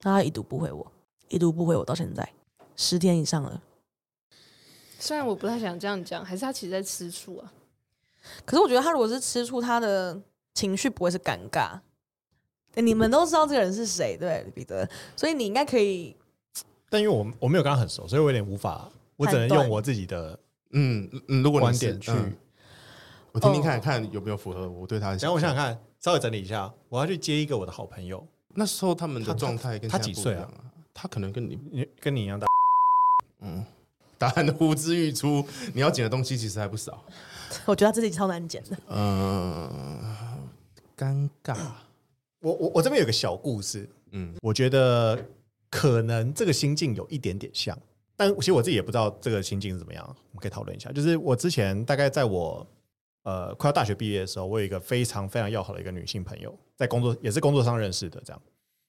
[0.00, 0.90] 他一读不回我，
[1.28, 2.32] 一读不回我到现在
[2.74, 3.62] 十天以上了。
[4.98, 7.52] 虽然我不太想这样讲，还是他其实在吃醋啊。
[8.44, 10.20] 可是我觉得他如果是吃醋，他的
[10.54, 11.78] 情绪不会是尴尬。
[12.74, 16.16] 你们都知道这个人是谁，对，彼得，所以你应该可以。
[16.90, 20.38] 但因为我我没有跟他很熟，所以我有点无法，我只能用我自己的
[20.70, 22.12] 嗯嗯，如果观点去，
[23.32, 25.16] 我听听看看有没有符合我对他的。
[25.16, 28.26] 然后我想想看，稍微整理一下，我要去接一个我的好朋友。
[28.54, 30.48] 那时候他们的状态跟他几岁啊？
[30.94, 32.46] 他可能跟你跟你一样大。
[33.40, 33.64] 嗯，
[34.20, 37.04] 答案的呼之欲出，你要剪的东西其实还不少。
[37.64, 38.76] 我觉得他自己超难剪的。
[38.88, 39.70] 嗯，
[40.96, 41.56] 尴尬。
[42.40, 45.18] 我我我这边有个小故事，嗯，我觉得
[45.70, 47.76] 可能这个心境有一点点像，
[48.16, 50.90] 但其实我自己也不知道这个心境是怎么样，我们可以讨论一下。
[50.92, 52.66] 就是我之前大概在我
[53.22, 58.42] 呃快要大学毕业的时候，我有一个非常非常要好的一个女性朋友，在工作也是工作上认识的，这样，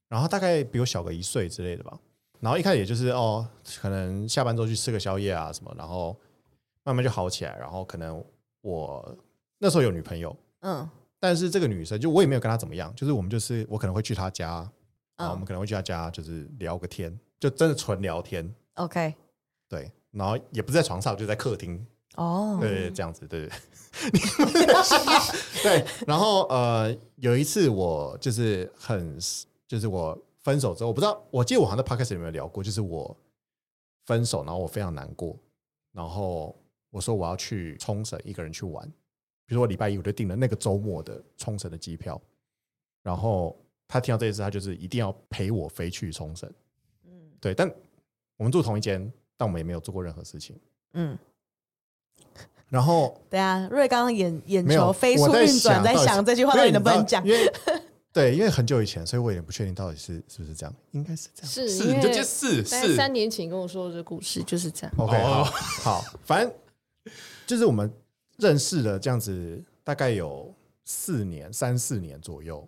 [0.09, 1.97] 然后大概比我小个一岁之类的吧。
[2.39, 3.47] 然后一开始也就是哦，
[3.81, 6.15] 可能下班之后去吃个宵夜啊什么，然后
[6.83, 7.57] 慢慢就好起来。
[7.57, 8.23] 然后可能
[8.61, 9.17] 我
[9.57, 10.89] 那时候有女朋友，嗯。
[11.21, 14.59] 但是这个女生，就我也没有跟她怎么样，就是我们就是我可能会去她家，
[15.17, 18.49] 然后我们可能会去她家，就是聊个天，就真的纯聊天。
[18.75, 19.13] OK，
[19.67, 21.85] 对，然后也不是在床上，就在客厅。
[22.15, 23.51] 哦，对，这样子，对对。
[25.61, 29.19] 对，然后呃，有一次我就是很，
[29.67, 30.17] 就是我
[30.49, 33.15] 分手之后，我不知道，我记得我好像在 Podcast 有没有聊过，就是我
[34.07, 35.37] 分手，然后我非常难过，
[35.91, 36.55] 然后
[36.89, 38.83] 我说我要去冲绳一个人去玩。
[39.45, 42.19] 比如说我礼拜一我就订了那个周末的冲绳的机票，
[43.03, 43.55] 然后
[43.87, 46.51] 他听到这件事，他就是一定要陪我飞去冲绳。
[47.05, 47.71] 嗯，对，但
[48.35, 48.99] 我们住同一间，
[49.37, 50.59] 但我们也没有做过任何事情。
[50.93, 51.15] 嗯，
[52.69, 57.23] 然后对啊，瑞刚刚眼眼球飞速运转，在想这句话到底能不能讲？
[57.23, 57.53] 因为
[58.11, 61.51] 对，因为很久以前，所以我也不确定到底是是不是这样，应该是这样。
[61.51, 64.93] 是，是，你就接是是三年前跟我说的这故事就是这样。
[64.97, 66.53] OK，好，好，反正
[67.47, 67.91] 就是我们。
[68.41, 70.55] 认识了这样子大概有
[70.85, 72.65] 四年，三四年左右。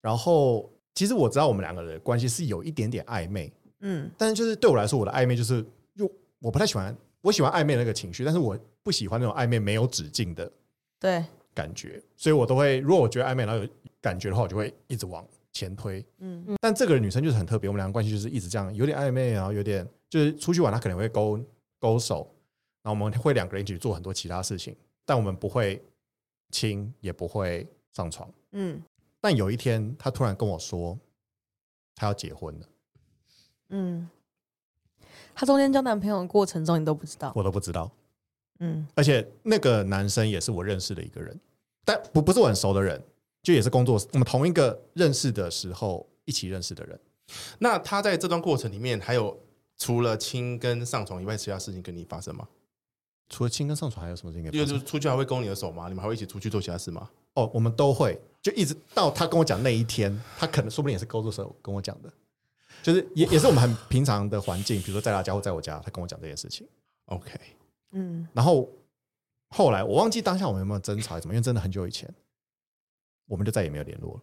[0.00, 5.66] 然后其实我知道我们两个人的关系是有一点点暧昧，嗯，但是就是对我来说，我的暧昧就是，
[5.96, 6.08] 就
[6.38, 10.48] 我不太喜欢，我喜欢暧昧那个情绪，但是我不喜欢那种暧昧没有止境的
[11.00, 11.24] 对
[11.54, 13.68] 感觉，所以我都会，如果我觉得暧昧然后有
[14.00, 21.38] 感觉的话，我就会一直往前推，嗯嗯，但这个女生就是很特别，我们两个关系就是一直这样，有点暧昧，然后有点就是出去玩，她可能会勾
[21.78, 22.28] 勾手。
[22.84, 24.74] 然后我们会两个人一起做很多其他事情，
[25.04, 25.80] 但我们不会
[26.50, 28.28] 亲，也不会上床。
[28.50, 28.82] 嗯，
[29.20, 30.98] 但有一天，她突然跟我说，
[31.94, 32.66] 她要结婚了。
[33.68, 34.10] 嗯，
[35.32, 37.32] 她中间交男朋友的过程中，你都不知道？
[37.36, 37.88] 我都不知道。
[38.60, 41.38] 嗯，而且那个男生也是我认识的一个人，
[41.84, 43.02] 但不不是我很熟的人，
[43.42, 46.98] 就也是工作，我们同一个认识的时候一起认识的人。
[47.58, 49.38] 那他在这段过程里面，还有
[49.78, 52.46] 除了亲跟上床以外，其他事情跟你发生吗？
[53.28, 54.52] 除了亲跟上床，还有什么事情？
[54.52, 55.88] 因为就是出去还会勾你的手吗？
[55.88, 57.08] 你们还会一起出去做其他事吗？
[57.34, 62.12] 哦，我们都会，就一直到他跟我讲那一天，他可能说不定也是勾着手跟我讲的，
[62.82, 66.68] 就是也也是我们很平常的环境，比如说在他家或在我家，他跟我讲这件事情。
[67.06, 67.30] OK，
[67.92, 68.68] 嗯，然后
[69.48, 71.34] 后来我忘记当下我们有没有争吵，怎么？
[71.34, 72.12] 因为真的很久以前，
[73.26, 74.20] 我们就再也没有联络了。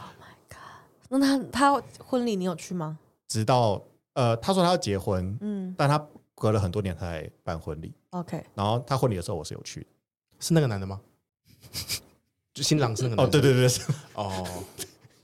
[0.00, 1.08] Oh my god！
[1.08, 2.98] 那他他婚礼你有去吗？
[3.26, 3.82] 直到
[4.12, 6.06] 呃，他说他要结婚，嗯，但他。
[6.40, 8.40] 隔了很多年才办婚礼，OK。
[8.54, 9.86] 然后他婚礼的时候，我是有去的，
[10.38, 11.00] 是那个男的吗？
[12.54, 13.38] 就 新郎是那个男的？
[13.38, 13.68] 哦，对对对，
[14.14, 14.64] 哦，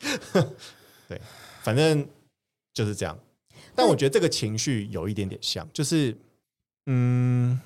[1.07, 1.21] 对，
[1.63, 2.05] 反正
[2.73, 3.17] 就是这样。
[3.77, 6.17] 但我觉得这个情绪有一点点像，就是，
[6.87, 7.59] 嗯，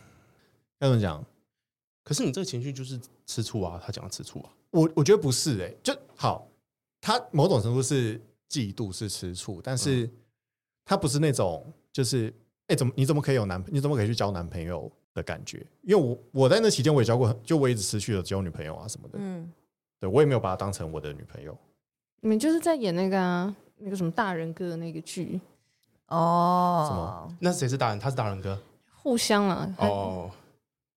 [0.78, 1.24] 要怎么讲？
[2.02, 4.50] 可是你这个情绪就是吃醋啊，他讲的吃醋啊。
[4.70, 6.46] 我我觉得不是哎、欸，就好，
[7.00, 10.08] 他某种程度是嫉妒，是吃醋，但是
[10.84, 12.32] 他不是那种就是。
[12.68, 13.64] 哎，怎么你怎么可以有男？
[13.68, 15.66] 你怎么可以去交男朋友的感觉？
[15.80, 19.14] 因为我我在那期间我也交过，就我一直持续的交女朋友啊什么的。
[19.18, 19.50] 嗯，
[19.98, 21.56] 对我也没有把她当成我的女朋友。
[22.20, 25.40] 你们就是在演那个啊，那个什么大人哥的那个剧
[26.08, 27.36] 哦，什么？
[27.40, 27.98] 那谁是大人？
[27.98, 28.60] 他是大人哥。
[29.02, 29.74] 互相啊。
[29.78, 30.30] 哦，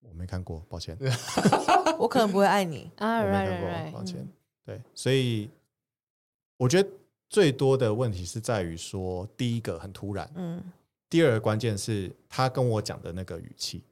[0.01, 0.97] 我没看过，抱歉。
[1.97, 2.89] 我可能不会爱你。
[2.97, 4.03] 啊我没，right 看过 right 抱。
[4.03, 4.27] 歉。
[4.65, 5.49] 对，所以
[6.57, 6.89] 我觉得
[7.29, 10.63] 最多的问题是在于说，第一个很突然，嗯
[11.09, 13.83] 第二个关键是他跟我讲的那个语气，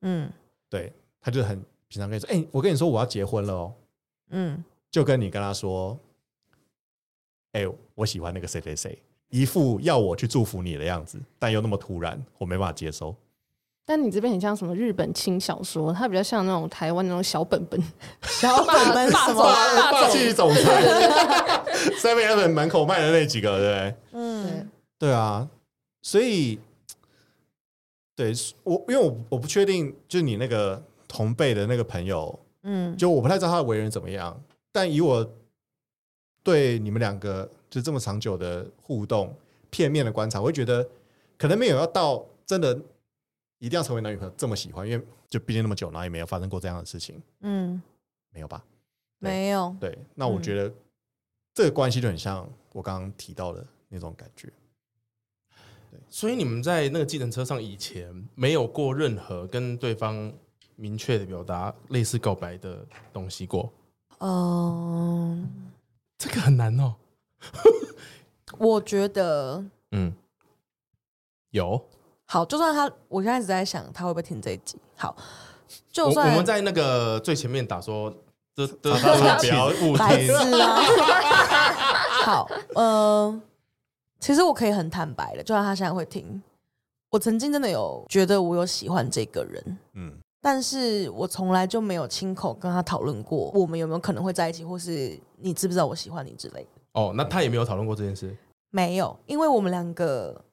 [0.00, 0.32] 嗯
[0.68, 3.74] 对，他就很平常跟你说，哎、我跟你说我要结婚了哦，
[4.30, 5.98] 嗯，就跟你跟他说，
[7.52, 13.14] 哎、我喜欢那个谁谁谁，一副要我去祝福你的样子，但又那么突然，我没办法接收。
[13.86, 17.82] 但你这边很像什么日本轻小说，它比较像那种台湾那种小本本，
[18.22, 19.42] 小本本什么？
[19.90, 20.82] 霸气总裁
[21.98, 23.94] ，Seven Eleven 门口卖的那几个，对不对？
[24.12, 25.48] 嗯对啊，
[26.02, 26.60] 所以，
[28.14, 35.28] 对我，因为我我不确定，就你那个同辈的那个朋友，嗯，就我不太知道他的为人怎么样，但以我
[36.50, 39.32] 对你们两个就这么长久的互动，
[39.70, 40.84] 片面的观察，我会觉得
[41.38, 42.76] 可能没有要到真的
[43.60, 47.80] 一定要成为男女朋友这么喜欢，因为就毕竟那么久，然后也没有发生过这样的事情，嗯，
[48.32, 48.64] 没有吧？
[49.20, 50.74] 没有，对，那我觉得
[51.54, 54.52] 这个关系就很像我刚刚提到的那种感觉。
[56.08, 60.32] 所以你们在那个计程车上以前没有过任何跟对方
[60.74, 63.72] 明确的表达类似告白的东西过？
[64.18, 65.48] 嗯，
[66.20, 66.96] 这个很难哦。
[68.58, 70.14] 我觉得嗯，
[71.48, 71.82] 有。
[72.26, 74.78] 好，就算他，我现在一直在想他会不会听这一集。
[74.96, 75.16] 好，
[75.90, 78.14] 就我算我们在那个最前面打说，
[78.54, 80.28] 这这他说不要误白听。
[82.22, 83.40] 好，呃，
[84.20, 86.42] 其实我可以很坦白的，就算他现在会听，
[87.08, 90.12] 我曾经真的有觉得我有喜欢这个人，嗯，
[90.42, 96.68] 但是我从来就没有亲口跟他讨论过我们有没有可能会在一起，或是你知不知道我喜欢你之类的。
[96.92, 98.34] 哦，那他也没有讨论过这件事。
[98.70, 100.44] 没有，因为我们两个，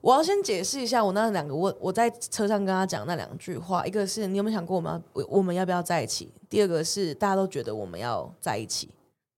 [0.00, 6.32] 我要先解释一下我那两个问，我在车上跟他讲那两句话，一个是你有没有想过我们要我们要不要在一起？
[6.48, 8.90] 第二个是大家都觉得我们要在一起。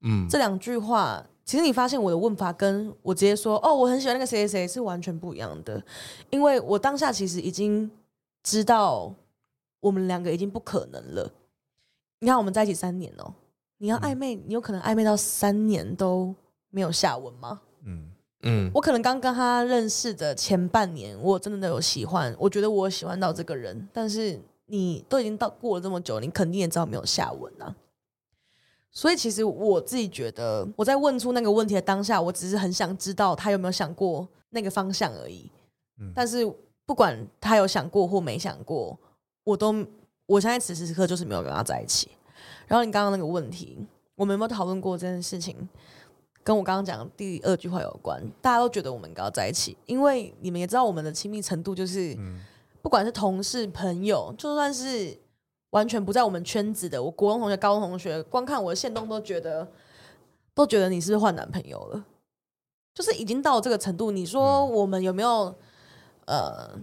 [0.03, 5.83] 嗯，这两句话，其实你发现我的问法跟我直接说哦，我很喜欢那个谁谁谁是完全不一样的，
[6.31, 7.91] 因为我当下其实已经
[8.49, 9.15] 知道
[9.79, 11.31] 我们两个已经不可能了。
[12.21, 13.31] 你看我们在一起三年哦，
[13.77, 16.35] 你要暧昧，你有可能暧昧到三年都
[16.71, 17.61] 没有下文吗？
[17.85, 18.11] 嗯
[18.45, 27.77] 嗯，我可能刚跟他认识的前半年，我真的有喜欢，我觉得我喜欢到这个人，但是你都已经到过了这么久，你肯定也知道没有下文啊。
[28.91, 35.51] 所以其实我自己觉得，我在问出那个问题的当下，我只是很想知道他有没有想过那个方向而已。
[36.01, 36.39] 嗯但是
[36.89, 38.99] 不管他有想过或没想过，
[39.45, 39.85] 我都
[40.25, 42.09] 我现在此时此刻就是没有跟他在一起。
[42.67, 45.69] 然后你刚刚那个问题，我们有没有讨论过这件事情？
[46.43, 52.41] 跟我刚刚讲的第二句话有关，大家都觉得我们应该要在一起，因为你们也知道我们的亲密程度就是，嗯
[52.81, 55.15] 不管是同事、朋友，就算是
[55.71, 59.69] 完全不在我们圈子的，我国中同学、高中同学，光看我的线动都觉得，
[60.55, 62.03] 都觉得你是不是换男朋友了，
[62.95, 64.11] 就是已经到这个程度。
[64.11, 65.55] 你说我们有没有
[66.29, 66.79] 呃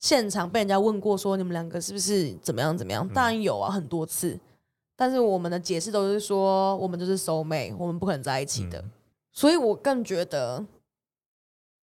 [0.00, 3.06] 现场被人家问过说你们两个是不是怎么样怎么样？
[3.10, 4.40] 当然有啊，很多次。
[4.96, 8.80] 但是我们的解释都是说，我们就是 soul mate，我们不可能在一起的。
[8.80, 8.90] 嗯
[9.34, 10.62] 所以我更觉得，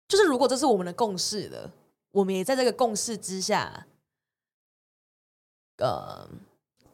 [0.08, 1.68] 就是如果这是我们的共识的，
[2.12, 3.88] 我们也在这个共识之下，
[5.78, 6.30] 呃，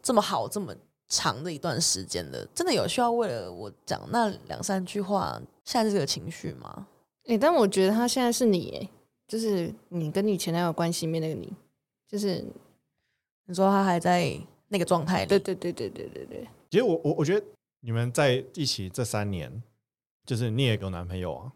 [0.01, 0.73] 这么好这么
[1.09, 6.87] 长的一段时间的，真的有需要为了我讲那两三句话，现在这个情绪吗？
[7.23, 8.89] 哎、欸，但我觉得他现在是你，哎，
[9.27, 11.51] 就是你跟你前男友关系里面那个你，
[12.07, 12.45] 就是
[13.45, 16.25] 你说他还在那个状态里，对对对对对对。
[16.25, 17.45] 对，其实我我我觉得
[17.79, 19.61] 你们在一起这三年，
[20.25, 21.53] 就是你也有男朋友啊，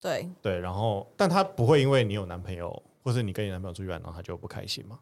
[0.00, 4.98] 对，对，然后但他不会因为你有男朋友，或是你跟你男朋友出去玩，然后他就不开心嘛？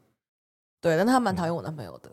[0.80, 2.10] 对，但他蛮讨厌我男朋友的，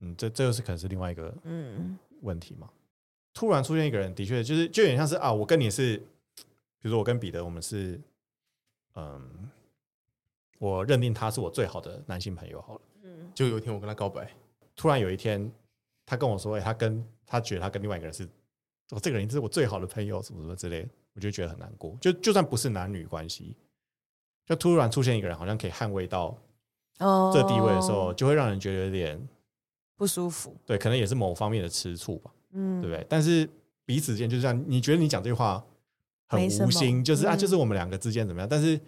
[0.00, 1.98] 嗯，这这就是可能是另外一个嗯。
[2.22, 2.70] 问题嘛。
[3.34, 5.98] 突然出现一个人，的确就是就有点像是啊，我跟你是，
[6.36, 8.00] 比如说我跟彼得，我们是，
[8.94, 9.50] 嗯，
[10.58, 12.80] 我认定他是我最好的男性朋友好了。
[13.02, 14.30] 嗯就有一天我跟他告白，
[14.76, 15.50] 突然有一天，
[16.06, 18.28] 他跟我说：“哎、他跟他觉得他跟另外一个人是，
[18.90, 21.96] 我这个人是我最好的朋友，什么什么之类的。”我就觉得很难过。
[22.00, 23.56] 就就算不是男女关系，
[24.46, 26.36] 就突然出现一个人，好像可以捍卫到
[26.98, 29.28] 哦这地位的时候，就会让人觉得有点
[29.96, 33.06] 不舒服，对，可能也是某方面的吃醋吧，嗯，对不对？
[33.08, 33.48] 但是
[33.84, 35.64] 彼此间就是这样，你觉得你讲这句话
[36.34, 38.48] 很无心，就是啊，嗯就是我们两个之间怎么样？
[38.48, 38.78] 但是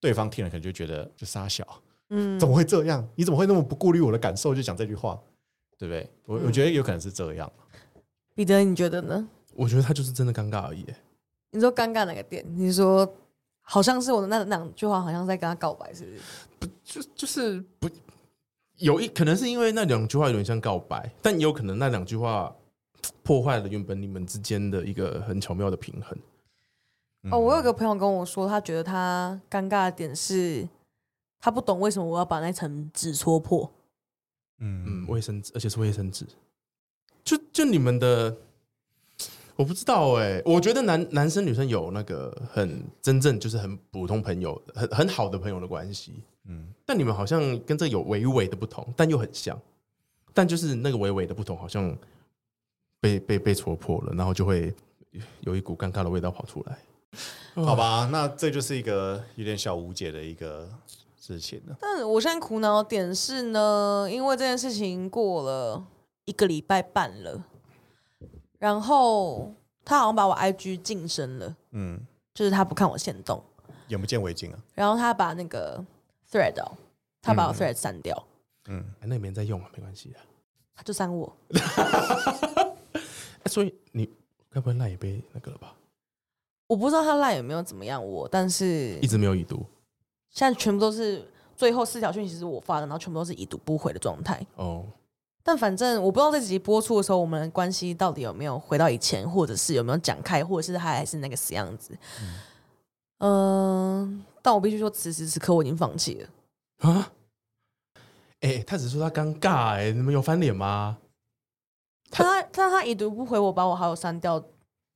[0.00, 1.66] 对方听了可能就觉得就傻小。
[2.10, 3.06] 嗯，怎么会这样？
[3.14, 5.18] 你怎么会那么不顾虑我的感受就讲这句话，
[5.76, 6.10] 对不对？
[6.24, 7.50] 我、嗯我觉得有可能是这样。
[8.34, 9.28] 彼得，你觉得呢？
[9.54, 10.86] 我觉得他就是真的尴尬而已。
[11.50, 12.44] 你说尴尬哪个点？
[12.56, 13.06] 你说
[13.60, 16.18] 好像是我的那两句话，好像在跟他告白，是不是？
[16.58, 17.90] 不，就就是不
[18.76, 22.54] 有一可能是因为那两句话有点像告白，但也有可能那两句话
[23.22, 26.16] 破坏了原本你们之间的一个很巧妙的平衡。
[27.30, 30.68] 哦，我有个朋友跟我说，他觉得他尴尬的点是，
[31.40, 33.70] 他不懂为什么我要把那层纸戳破。
[34.58, 36.26] 嗯嗯，卫生纸，而且是卫生纸。
[37.22, 38.36] 就就你们的。
[39.56, 49.60] 我不知道哎、欸，我觉得男男生女生有那个很真正就是很普通朋友，很很好的朋友的关系，嗯，但你们好像跟这有微微的不同，但又很像，
[50.32, 51.92] 但就是那个微微的不同，好像
[53.00, 54.72] 被被被戳破了，然后就会
[55.40, 56.78] 有一股尴尬的味道跑出来，
[57.54, 60.68] 好吧，那这就是一个有点小无解的一个
[61.18, 61.76] 事情了。
[61.80, 65.84] 但我现在苦恼的点是呢，因为这件事情过了
[66.24, 67.44] 一个礼拜半了。
[68.58, 69.54] 然后
[69.84, 72.00] 他好像把我 IG 晋升了，嗯，
[72.34, 73.40] 就是他不看我限动，
[73.86, 74.58] 眼不见为净啊。
[74.74, 75.84] 然后他把那个
[76.30, 76.76] thread，哦，
[77.22, 78.26] 他把我 thread 删掉，
[78.66, 80.18] 嗯，那也没人在用啊，没关系的，
[80.74, 81.36] 他就删我。
[82.92, 84.08] 哎所以你
[84.50, 85.72] 该不会赖也被那个了吧？
[86.68, 89.66] 我不知道他赖有没有怎么样我，但是一直没有已读，
[90.30, 94.46] 现在全部都是最后四条讯息是我发的，然后全部都是已读不回的状态。
[94.54, 94.84] 哦。
[95.42, 101.96] 但反正我不知道这集播出的时候，我们的关系到底有没有回到以前，或者是有没有讲开，或者是他还是那个死样子。
[103.20, 106.28] 嗯、呃，但我必须说，此时此刻我已经放弃了。
[106.80, 107.12] 啊？
[108.40, 110.98] 哎、欸，他只是说他尴尬、欸，哎，你们有翻脸吗？
[112.10, 114.38] 他他他已读不回我，把我好友删掉，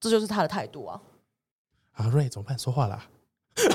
[0.00, 1.00] 这就是他的态度啊。
[2.02, 2.58] 阿瑞，怎么办？
[2.58, 3.08] 说话啦。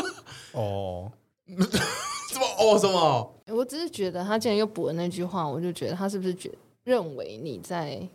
[0.52, 1.12] 哦。
[1.46, 2.46] 什么？
[2.58, 3.34] 哦，什么？
[3.48, 6.50] 我只是觉得他竟然又补了那句话，我就觉得他是不是觉
[6.82, 8.06] 认为你在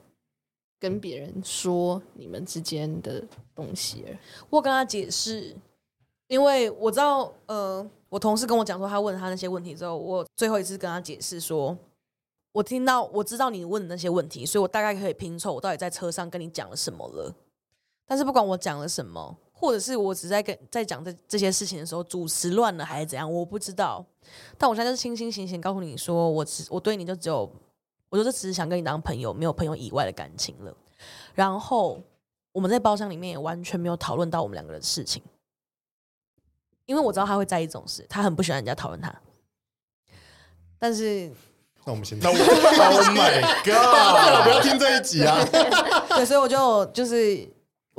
[0.80, 3.24] 跟别人说你们之间的
[3.56, 4.06] 东西？
[4.50, 5.56] 我跟他解释，
[6.28, 11.78] 因为我知道，呃，我同事跟我讲说，他问他那些问题之后，我最后一次跟他解释说，
[12.52, 17.34] 我听到我知道你问的那些问题，所以我大概可以拼凑我到底在车上跟你讲了什么了。
[18.06, 19.38] 但是不管我讲了什么。
[19.62, 24.04] 或者是我只在跟在讲这这些事情的时候，主持乱了还是怎样，我不知道。
[24.58, 27.48] 但我现在就是清清醒醒告诉你说，我只我对你就只有，
[28.10, 30.76] 我就是只是想跟你当朋友，没有朋友以外的感情了。
[31.36, 32.02] 然后
[32.52, 35.22] 我们在包厢里面也完全没有讨论到我们两个人的事情，
[36.88, 39.14] 因为我知道他会在意这种事，他很不喜欢人家讨论他。
[40.80, 41.32] 但是，
[41.86, 44.42] 那我们先 那我，Oh my God！
[44.44, 45.38] 不要听这一集啊。
[46.10, 47.48] 对，所以我就就是。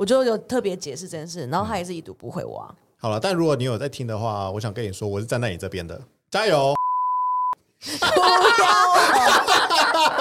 [0.03, 2.75] 我就有特别解释这件事，然后他也是已读不回我、啊。
[2.97, 5.97] 好了，但如果你有在听的话，我想跟你说，我是站在你这边的，
[6.29, 6.73] 加油！
[7.79, 8.05] 不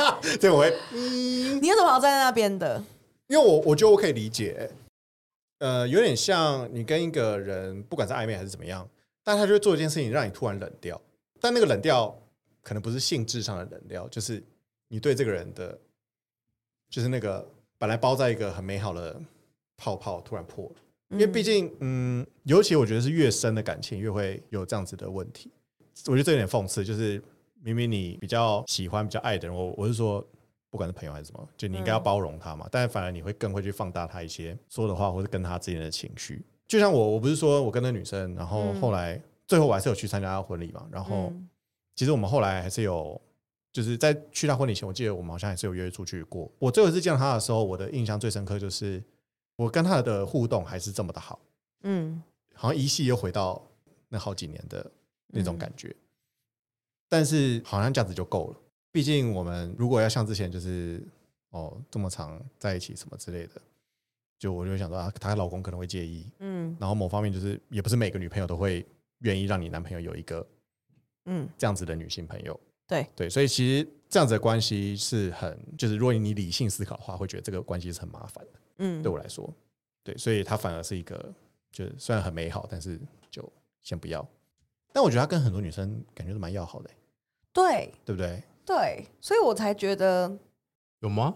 [0.05, 0.73] 要，这我会。
[0.95, 2.81] 你有什么好站在那边的？
[3.27, 4.71] 因为我我觉得我可以理解，
[5.59, 8.89] 呃，有点像你跟一个人，不管是暧昧还是怎么样，
[9.25, 11.01] 但他就会做一件事情让你突然冷掉，
[11.41, 12.17] 但那个冷掉
[12.63, 14.41] 可能不是性质上的冷掉，就是
[14.87, 15.77] 你对这个人的，
[16.89, 17.45] 就是那个
[17.79, 19.21] 本来包在一个很美好的。
[19.83, 20.77] 泡泡突然破了，
[21.09, 25.51] 因为毕竟，嗯，尤其我觉得是越深的感情越会有这样子的问题。
[26.07, 27.21] 我觉得这有点讽刺，就是
[27.61, 30.25] 明明你比较喜欢、比较爱的人，我我是说，
[30.71, 32.69] 不管是朋友还是什么，就你应该要包容他嘛。
[32.71, 36.41] 但反而你会更会去放大他一些说的话，或者跟他之间的情绪。
[36.69, 40.87] 就像我，我不是说我跟那女生，然后后来最后我还是有去参加她婚礼嘛。
[40.93, 41.33] 然后
[41.97, 43.21] 其实我们后来还是有，
[43.73, 46.49] 就是在去她婚礼前，我记得我们好像还是有约出去过。
[46.61, 49.03] 我最后一次见到她的时候，我的印象最深刻就是。
[49.63, 51.39] 我跟他的互动还是这么的好，
[51.83, 52.21] 嗯，
[52.55, 53.65] 好像一系又回到
[54.09, 54.91] 那好几年的
[55.29, 56.03] 那种感觉，嗯、
[57.09, 58.57] 但是好像这样子就够了。
[58.91, 61.01] 毕竟我们如果要像之前就是
[61.51, 63.63] 哦这么长在一起什么之类的，
[64.39, 68.85] 就我就想说啊，她老公可能会介意，嗯，然后某方面就是也不是每个女朋友都会
[69.21, 70.47] 愿意让你男朋友有一个
[71.27, 71.49] 嗯。
[71.57, 72.59] 这样子的女性朋友，
[72.89, 73.07] 对。
[73.15, 78.61] 对，所以其实这样子的关系是很就是如果你理性思考的话，会觉得这个关系是很麻烦的。
[78.79, 79.49] 嗯，对我来说，
[80.03, 81.33] 对，所以他反而是一个，
[81.71, 83.01] 就是虽然很美好，但是
[83.31, 83.47] 就
[83.83, 84.27] 先不要。
[84.93, 86.91] 但我觉得他跟很多女生感觉都蛮要好的，
[87.53, 88.43] 对，对不对？
[88.65, 90.31] 对，所以我才觉得
[91.01, 91.35] 有吗？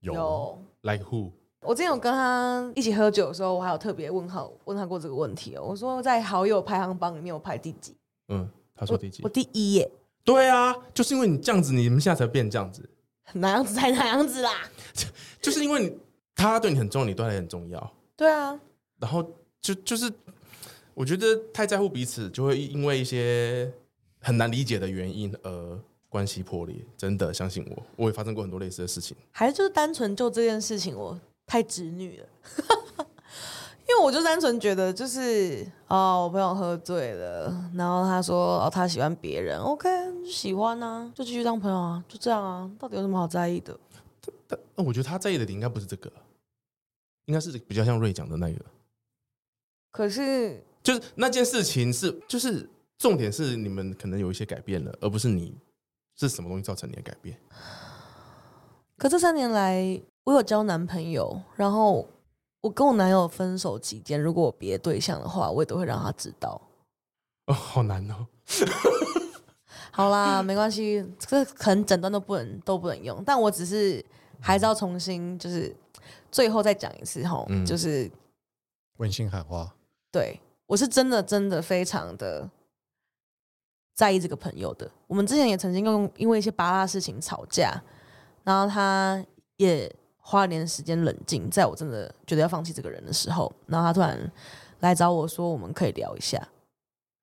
[0.00, 1.30] 有，有，like who？
[1.60, 5.64] 我之前有跟他一起喝酒的时候，我还有特别问他问他过这个问题哦。
[5.64, 7.96] 我说在好友排行榜里面，我排第几？
[8.28, 9.22] 嗯，他说第几？
[9.22, 9.90] 我，我第一耶。
[10.24, 12.88] 对啊，就是因为你这样子，你们现在才变这样子。
[13.34, 14.52] 哪样子才哪样子啦？
[15.40, 15.98] 就是因为你。
[16.36, 17.92] 他对你很重要，你对他也很重要。
[18.14, 18.56] 对啊，
[19.00, 19.28] 然后
[19.60, 20.12] 就就是，
[20.94, 23.72] 我觉得太在乎彼此，就会因为一些
[24.20, 25.78] 很难理解的原因而
[26.08, 29.16] 关系破裂，真的相信我，我也发生过很多类似的事情。
[29.32, 32.26] 还是就是单纯就这件事情，我太直女了，
[33.88, 39.88] 因为我就单纯觉得就是哦，我朋友喝醉了，然后他说哦，他喜欢别人，OK，
[40.26, 43.78] 喜欢啊，就继续当朋友啊，就这样啊，到底有什么好在意的？
[44.48, 46.10] 但我觉得他在意的点应该不是这个，
[47.26, 48.64] 应该是比较像瑞讲的那个。
[49.92, 52.68] 可是就是那件事情是，就是
[52.98, 55.56] 重点是你们可能有一些改变了，而不是你
[56.16, 57.38] 是什么东西造成你的改变。
[58.98, 62.08] 可这三年来，我有交男朋友，然后
[62.62, 66.60] 我跟我男友分手期间，如果我别的对象的话，我也都会让他知道。
[67.46, 68.26] 哦，好难哦。
[69.92, 74.04] 好啦，没关系，这可能整段都不能都不能用，但我只是
[74.40, 75.74] 还是要重新，就是
[76.36, 78.10] 最后再讲一次哈，嗯、就是
[78.98, 79.74] 温馨喊话。
[80.12, 82.46] 对，我是真的真的非常的
[83.94, 84.90] 在意这个朋友的。
[85.06, 87.82] 我们之前也曾经用因为一些八卦事情吵架，
[88.44, 89.24] 然后他
[89.56, 94.30] 也花了点时间冷静，在我真的觉得要放弃这个人的时候，然后他突然
[94.80, 96.36] 来找我说我们可以聊一下。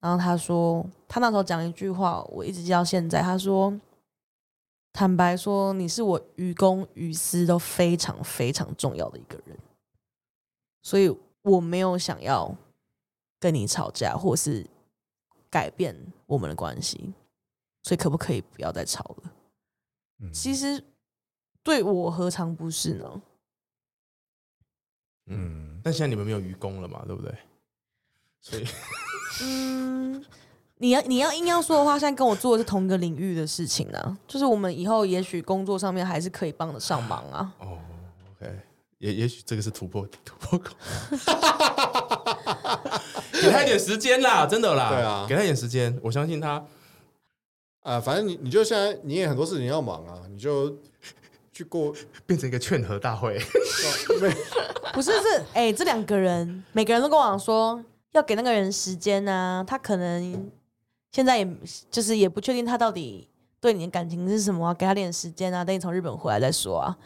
[0.02, 3.22] 然后他说他那时候讲一句话，我一直记到现在。
[3.22, 3.72] 他说
[4.94, 9.58] ：“坦白说，你是我于公于私都非常非常重要的一个人，
[10.82, 12.56] 所以我没有想要。”
[13.44, 14.66] 跟你吵架，或是
[15.50, 15.94] 改变
[16.26, 17.14] 我们的关系，
[17.82, 19.34] 所以可不可以不要再吵了？
[20.20, 20.82] 嗯、其实
[21.62, 23.22] 对我何尝不是呢？
[25.26, 27.38] 嗯，但现在你们没有愚公了嘛，对不对？
[28.40, 28.66] 所以，
[29.42, 30.26] 嗯，
[30.84, 37.54] 你要你要硬要说的话，现在跟我做的是同一个领域的事情呢，就是我们以后也许工作上面还是可以帮得上忙啊。
[37.60, 37.80] 哦
[38.34, 38.52] ，OK，
[38.98, 40.76] 也也许这个是突破突破口。
[43.32, 44.90] 给他一点时间啦，真的啦。
[44.90, 46.56] 对啊，给他一点时间，我相信他。
[46.56, 46.66] 啊、
[47.84, 50.78] 呃，反正你你就现在你也很多事情要忙啊，你就
[51.54, 51.94] 去过
[52.28, 53.40] 变成一个劝和大会。
[54.92, 57.82] 不是是哎、欸，这两个人每个人都跟我讲说
[58.12, 60.52] 要给那个人时间啊，他可能
[61.14, 61.48] 现在也
[61.90, 63.30] 就是也不确定他到底
[63.62, 66.98] 对你的感情是什么、啊，给他点时间啊，等你从日本回来再说啊。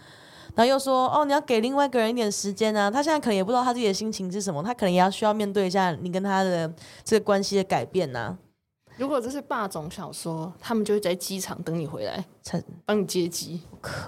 [0.55, 8.37] 然后又说哦，你要给另外一个人一点时间啊，他现在可能也不知道他自己的心情是什么，他可能也要需要面对一下你跟他的这个关系的改变呐、啊。
[8.95, 13.61] 如果这是霸总小说，他们就会在机场等你回来，才帮你接机。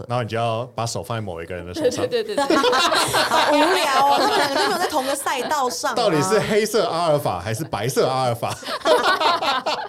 [0.08, 2.10] 然后你就要把手放在某一个人的手上。
[2.10, 5.94] 对对对对， 好无聊哦，他们两个都没有在同个赛道上、啊。
[5.94, 8.52] 到底是黑色阿尔法还是白色阿尔法？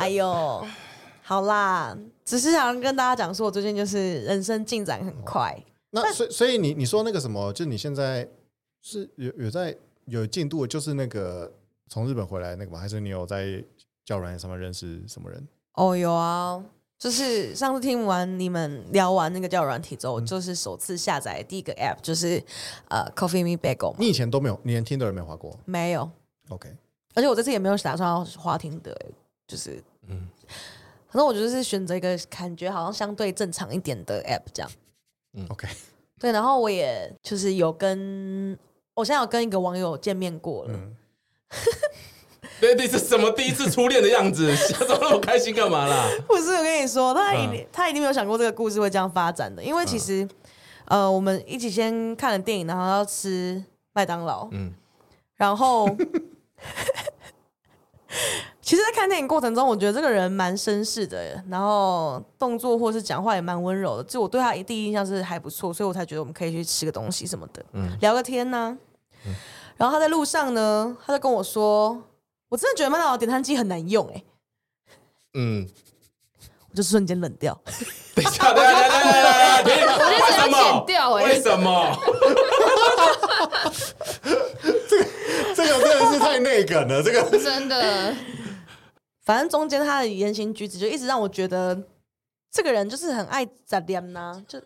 [0.00, 0.66] 哎呦。
[1.22, 5.56] 好啦，只是想跟大家讲说，我最近就是人生进展很快。
[5.90, 8.28] 那所以所以你你说那个什么，就你现在
[8.80, 9.76] 是有有在
[10.06, 11.52] 有进度，就是那个
[11.88, 12.80] 从日本回来那个吗？
[12.80, 13.62] 还是你有在
[14.04, 15.46] 教软件上面认识什么人？
[15.74, 16.60] 哦，有啊，
[16.98, 22.42] 就是上次听完你们聊完那个叫软体之后，嗯、就是首次下载第一个 app，就是
[22.88, 23.94] 呃 Coffee Me Bagel。
[23.98, 25.56] 你以前都没有，你连听都没有滑过？
[25.64, 26.10] 没有。
[26.48, 26.68] OK，
[27.14, 28.96] 而且我这次也没有打算要滑听的，
[29.46, 30.28] 就是嗯。
[31.12, 34.70] 反正我觉得是选择一个感觉好像相对正常一点的 app 这样，
[35.32, 35.66] 嗯，OK，
[36.20, 38.56] 对，然后我也就是有跟
[38.94, 40.96] 我现在有跟一个网友见面过了，嗯，
[42.60, 44.54] 对，这是什么第一次初恋的样子？
[44.54, 46.08] 笑得那么开心干嘛啦？
[46.28, 50.22] 不是，我跟你说，他一定、嗯、他一定没有想过这个故事会这样发展的，因为其实、
[50.84, 53.60] 嗯、呃，我们一起先看了电影，然后要吃
[53.94, 54.72] 麦当劳，嗯，
[55.34, 55.88] 然后。
[58.70, 64.04] 其实，在看电影过程中，我觉得这个人蛮绅士的，然后动作或是讲话也蛮温柔的。
[64.04, 68.78] 就我对他第一印象是还不错，所以我才觉得我们可以去吃个东西什么的，嗯、聊个天呢、啊。
[69.26, 69.34] 嗯、
[69.76, 72.00] 然后他在路上呢，他就跟我说
[72.48, 74.22] ：“我真的觉得麦当劳点餐机很难用。”哎，
[75.34, 75.68] 嗯，
[76.70, 77.60] 我就瞬间冷掉。
[78.14, 80.86] 等一下，等一下，等一下，等一下，为什么？
[81.24, 81.98] 为什么？
[84.88, 85.04] 这个，
[85.56, 87.02] 这个真的是太内梗了。
[87.02, 88.14] 这个真的。
[89.22, 91.78] 反正中间他的言行举止就一直让我觉得，
[92.50, 94.60] 这个人就是很爱杂念呐，就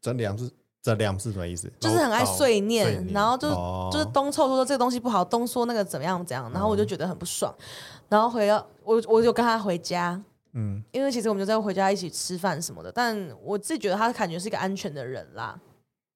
[0.00, 0.50] 杂念是
[0.80, 1.70] 杂念是什么意思？
[1.80, 7.52] 就是很爱碎念，碎念然后就、哦、就是东凑说这个东西不好，东说那个怎么样怎样，然后我就觉得很不爽。
[7.58, 7.64] 嗯、
[8.10, 15.58] 然后回到我我就跟他回家，嗯，因为其实我们就在回家一起吃饭什么的，但我自己觉得他感觉是一个安全的人啦。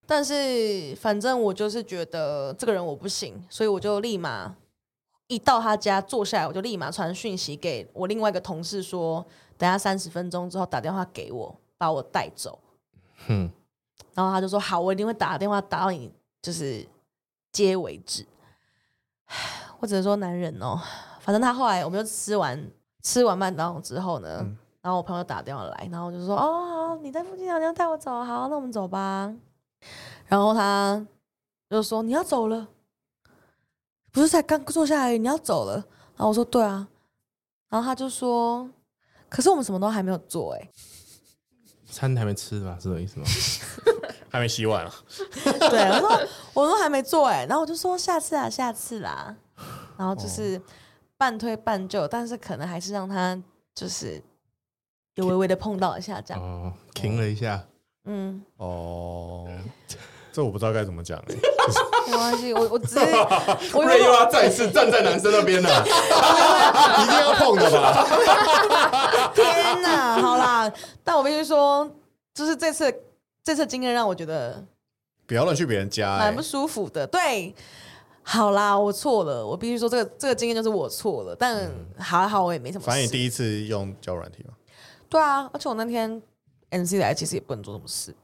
[0.07, 4.55] 但是反正我就是觉得这个人我不行，所以我就立马。
[5.31, 9.25] 一到他家坐下来，我就立马传讯息给我另外一个同事说，
[9.57, 12.59] 等下三十分钟之后打电话给我，把我带走。
[13.29, 13.49] 嗯，
[14.13, 16.13] 然后他就说好，我一定会打电话打到你
[16.43, 16.85] 就是
[17.53, 18.27] 接为止。
[19.79, 20.77] 我只能说男人哦，
[21.21, 22.69] 反正他后来我们就吃完
[23.01, 29.33] 吃完麦当劳之后呢，嗯、然后我朋友打电话来，然后我就说：“哦，好，你在附近，你要带我走，好，那我们走吧。”
[30.27, 31.07] 然后他
[31.71, 32.67] 就说：“你要走了，
[34.13, 35.75] 不是才刚坐下来，你要走了。”
[36.17, 36.87] 然后我说：“对啊。”
[37.69, 38.69] 然后他就说
[39.29, 40.69] ：“可是我们什么都还没有做，哎，
[41.91, 42.77] 餐还没吃吧？
[42.81, 43.27] 是这个意思吗？
[44.31, 44.95] 还没洗碗啊？”
[45.45, 49.37] 对，我说：“我都还没做，哎。”然后我就说：“下次啊，下次啦。”
[49.97, 50.61] 然后就是
[51.17, 53.41] 半推半就，但是可能还是让他
[53.75, 54.23] 就是
[55.15, 57.65] 有微微的碰到一下，这样哦，停了一下。
[58.05, 59.47] 嗯，哦，
[60.33, 61.23] 这我不知道该怎么讲，
[62.07, 62.99] 没关系，我我只是
[63.75, 65.69] 我瑞又要再次站在男生那边了，
[67.03, 69.31] 一定要碰的吧？
[69.35, 70.73] 天哪，好啦，
[71.03, 71.91] 但我必须说，
[72.35, 72.95] 就是这次
[73.43, 74.65] 这次经验让我觉得
[75.27, 77.07] 不要乱去别人家，蛮不舒服的。
[77.07, 77.55] 对，
[78.23, 81.69] 好啦，我错了，我必须说这个这个经验就是我错了，但
[81.99, 82.85] 还好我也没什么。
[82.85, 84.55] 反正你第一次用交友软体嘛？
[85.09, 86.23] 对啊，而且我那天。
[86.73, 88.15] N C 来其实也不能做什么事，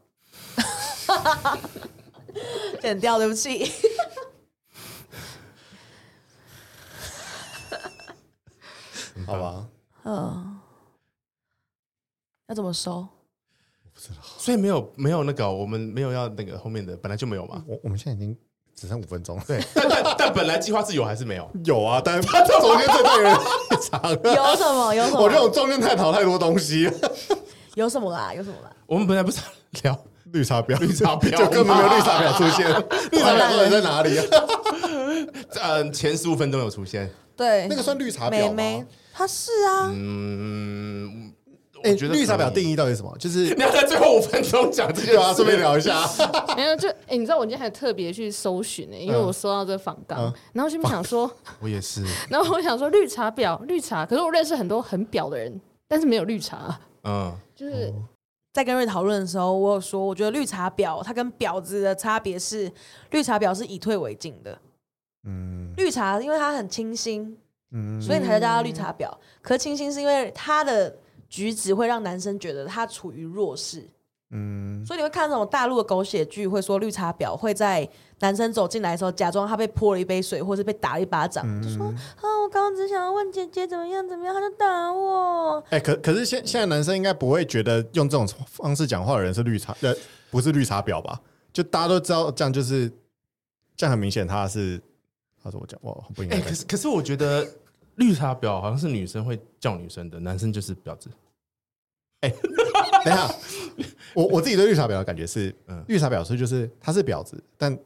[2.80, 3.70] 剪掉，对不起。
[9.26, 9.66] 好吧，
[10.05, 10.61] 嗯，
[12.49, 13.07] 要怎么收？
[13.93, 17.64] 不知道，所以没有没有那个，我们没有要那个后面的，本来就没有嘛。
[17.66, 18.37] 我我们现在已经
[18.74, 21.51] 只剩五分钟了，对，但但 但本来计划是有还是没有？
[21.64, 23.34] 有啊，但是他中间这段有点
[23.70, 24.11] 太长了。
[24.37, 24.95] 有什么？
[24.95, 25.20] 有什么？
[25.22, 26.89] 我这种中间探讨太多东西。
[27.74, 28.32] 有什么啦？
[28.32, 28.70] 有什么啦？
[28.87, 29.41] 我们本来不是
[29.82, 29.99] 聊
[30.33, 32.68] 绿茶婊，绿茶婊就根本没有绿茶婊出现。
[33.12, 34.24] 绿茶婊到底在哪里啊？
[35.62, 37.11] 嗯， 前十五分钟有出现。
[37.37, 38.87] 对，那个算绿茶婊吗？
[39.12, 39.91] 他是啊。
[39.93, 41.33] 嗯，
[41.83, 43.14] 哎，绿茶婊定义到底是什么？
[43.18, 46.03] 就是 你要在最后五分钟讲这些话，顺便聊一下。
[46.57, 52.03] 没有，就哎，你知道我今天还特别去搜寻呢，因为我收到这个访纲，然后就想说，我也是。
[52.29, 56.79] 然后我想说，绿茶婊，绿茶，可是我认识很多很婊的人，但是没有绿茶。
[57.05, 57.93] 嗯，就是
[58.57, 62.72] 在跟瑞讨论的时候，我有说，我觉得绿茶婊它跟婊子的差别是，
[63.11, 64.59] 绿茶婊是以退为进的。
[65.24, 67.36] 嗯，绿茶因为它很清新，
[67.72, 69.12] 嗯，所以你才叫它绿茶婊。
[69.42, 70.96] 可是清新是因为它的
[71.28, 73.86] 举止会让男生觉得他处于弱势。
[74.31, 85.62] 嗯，所以你会看那种大陆的狗血剧，会说绿茶婊会在男生走进来的时候，假装他被泼了一杯水，或是被打了一巴掌，嗯、就说啊，我刚刚只想要问姐姐怎么样怎么样，他就打我。
[85.70, 89.95] 哎、欸，可可是现现在男生应该不会觉得用这种方式讲话的人是绿茶，呃，
[90.31, 91.20] 不是绿茶婊吧？
[91.53, 92.91] 就大家都知道这样就是
[93.77, 94.81] 这样，很明显他是
[95.41, 96.37] 他说我讲我不应该。
[96.37, 97.47] 哎、欸，可是可是我觉得
[97.95, 101.09] 绿茶婊好像是女生会叫女生的，男生就是婊子。
[102.22, 102.37] 哎、欸，
[103.07, 103.34] 等一下。
[104.14, 107.76] 我我自己对绿茶婊的感觉是，嗯，绿茶婊是就是他是婊子，但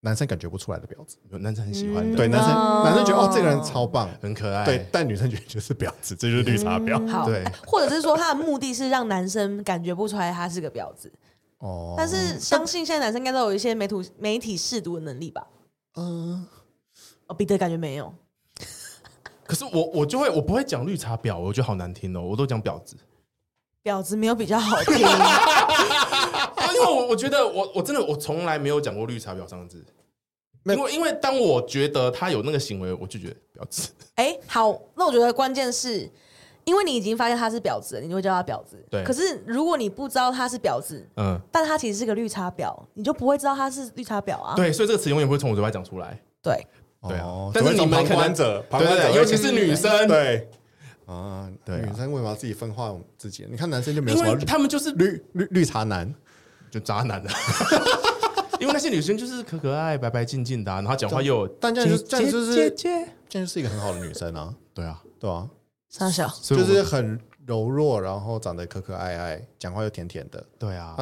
[0.00, 2.50] 男生感觉不出来的婊子，男生很喜欢的，对，男生
[2.84, 11.10] 男生觉得哦这个人超棒，很可爱，对，但女生觉得就是婊子，这就是绿茶婊，好，对，或者是说他的目的是让男生感觉不出来他是个婊子，
[11.60, 15.46] 哦，但是相信现在男生应该都有一些媒体媒体识读的能力吧，
[15.96, 16.46] 嗯，
[17.26, 18.12] 哦，彼得感觉没有，
[19.46, 22.94] 可是我我就会我不会讲绿茶婊，我觉得好难听哦，我都讲婊子。
[23.84, 25.04] 婊子没有比较好听， 因
[26.80, 29.84] 为我我觉得我我真的我从来没有讲过绿茶婊三个字，
[30.64, 33.90] 因为因为当我觉得他有那个行为，我就觉得婊子。
[34.14, 36.10] 哎，好，那我觉得关键是
[36.64, 38.82] 因为你已经发现他是婊子，你就会叫他婊子。
[38.90, 39.04] 对。
[39.04, 44.54] 可是如果你不知道他是婊子，嗯，但他其实是个绿茶婊，你就不会知道他是绿茶婊啊。
[44.56, 46.18] 对，所以这个词永远不会从我嘴巴讲出来。
[46.40, 46.66] 对，
[47.06, 47.50] 对啊。
[47.52, 50.48] 但是你们旁观者，旁观者，尤其是女生，对。
[51.06, 53.46] 啊，对，女生为什么要自己分化自己？
[53.50, 56.12] 你看男生就没有什么，他们就是绿绿绿茶男，
[56.70, 57.30] 就渣男的。
[58.60, 61.46] 因为那些女生就是可可爱、白白净净的，然后讲话又……
[61.60, 64.54] 但这样就这样就是姐姐，这样就是一个很好的女生啊。
[64.72, 65.48] 对啊，对啊，
[65.90, 70.42] 傻小就是很柔弱，然后长得可可爱爱，讲话又甜甜的。
[70.58, 70.96] 对啊，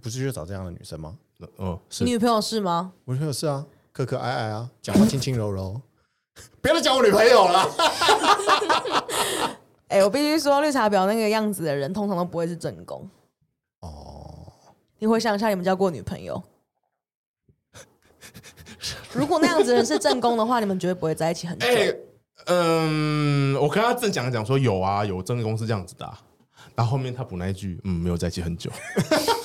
[0.00, 1.18] 不是就找这样的女生吗？
[1.58, 2.92] 嗯，你女朋友是吗？
[3.04, 5.78] 我女朋友是啊，可可爱爱啊，讲话轻轻柔柔。
[6.60, 7.68] 不要再讲我女朋友了。
[9.88, 13.08] 哎，我必须说，绿茶婊那个样子的人，通常都不会是正宫。
[13.80, 14.52] 哦，
[14.98, 16.42] 你回想一下，你们交过女朋友？
[19.12, 21.66] 如果那样子的人是正宫的话，你们绝对不会在一起很久。
[22.46, 26.06] 嗯，我跟他正讲讲说有啊，有正宫是这样子的，
[26.74, 28.70] 然后后面他补那一句，嗯，没有在一起很久。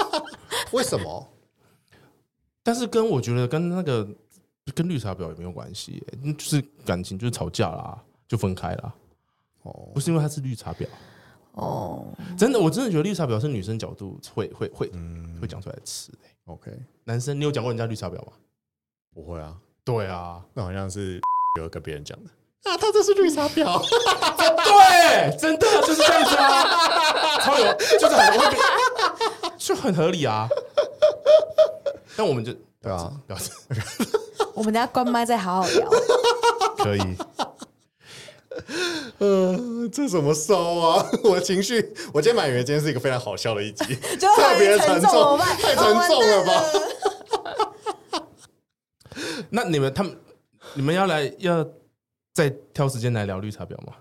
[0.72, 1.28] 为什么？
[2.62, 4.06] 但是跟我觉得跟那个。
[4.72, 6.02] 跟绿茶婊也没有关系，
[6.38, 8.94] 就是感情就是吵架啦，就分开啦。
[9.64, 10.88] 哦，不是因为他是绿茶婊。
[11.54, 12.08] 哦，
[12.38, 16.12] 真的，我真的觉得绿茶婊是女生角度会会会嗯会讲出来的词。
[16.46, 16.72] OK，
[17.04, 18.34] 男生，你有讲过人家绿茶婊吗？
[19.14, 19.56] 不会啊。
[19.84, 21.20] 对啊，那好像是
[21.60, 22.30] 有跟别人讲的。
[22.64, 23.64] 啊，他这是绿茶婊。
[24.64, 28.58] 对，真的就是这样子啊，超有，就是很会被，
[29.60, 30.48] 就很合理啊。
[32.18, 33.52] 但我们就对啊，表示
[34.64, 35.90] 我们等下关麦再好好聊。
[36.80, 37.02] 可以。
[39.20, 41.06] 嗯、呃，这怎么收啊？
[41.22, 46.64] 我情绪，我今天满以为今天是一个非常好笑的一集， 就特别沉重，太太沉重了吧？
[49.50, 50.18] 那你们他们，
[50.76, 51.68] 你们要来要
[52.34, 53.94] 再挑时间来聊绿茶婊吗？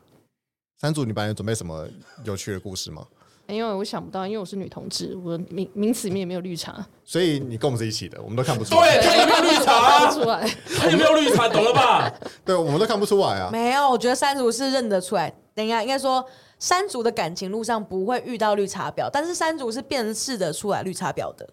[0.80, 1.89] 三组，你本来有准备什么
[2.22, 3.05] 有趣的故事吗？
[3.53, 8.99] 因为我想不到，因为我是女同志，我名名词里面也没有绿茶，所以你跟我们是一起的，我们都看不出来。
[8.99, 10.11] 对，他有没有绿茶？
[10.11, 11.49] 出来，他有没有绿茶？
[11.49, 12.12] 懂了吧？
[12.45, 13.51] 对，我们都看不出来啊。
[13.53, 15.33] 没有，我觉得三竹是认得出来。
[15.55, 16.24] 等一下，应该说
[16.59, 21.49] 山竹的感情路上不会遇到绿茶婊，但是山竹是辨识得出来绿茶婊的。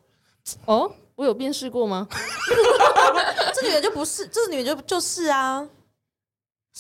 [0.66, 2.08] 哦，我有辨识过吗？
[3.54, 5.68] 这女的就不是，这女的就就是啊，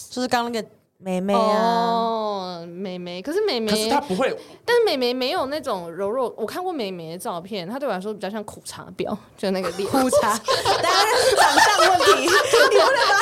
[0.09, 0.67] 就是刚那个。
[1.01, 6.29] 妹妹啊，哦，妹妹，可是妹妹，可是她不会，但是妹妹没有那种柔弱。
[6.37, 9.89] 我看过妹妹的照片，她对我来说比较像苦茶婊，就那个脸。
[9.89, 10.37] 苦茶，
[10.83, 13.15] 当然是长相问题，你不能把。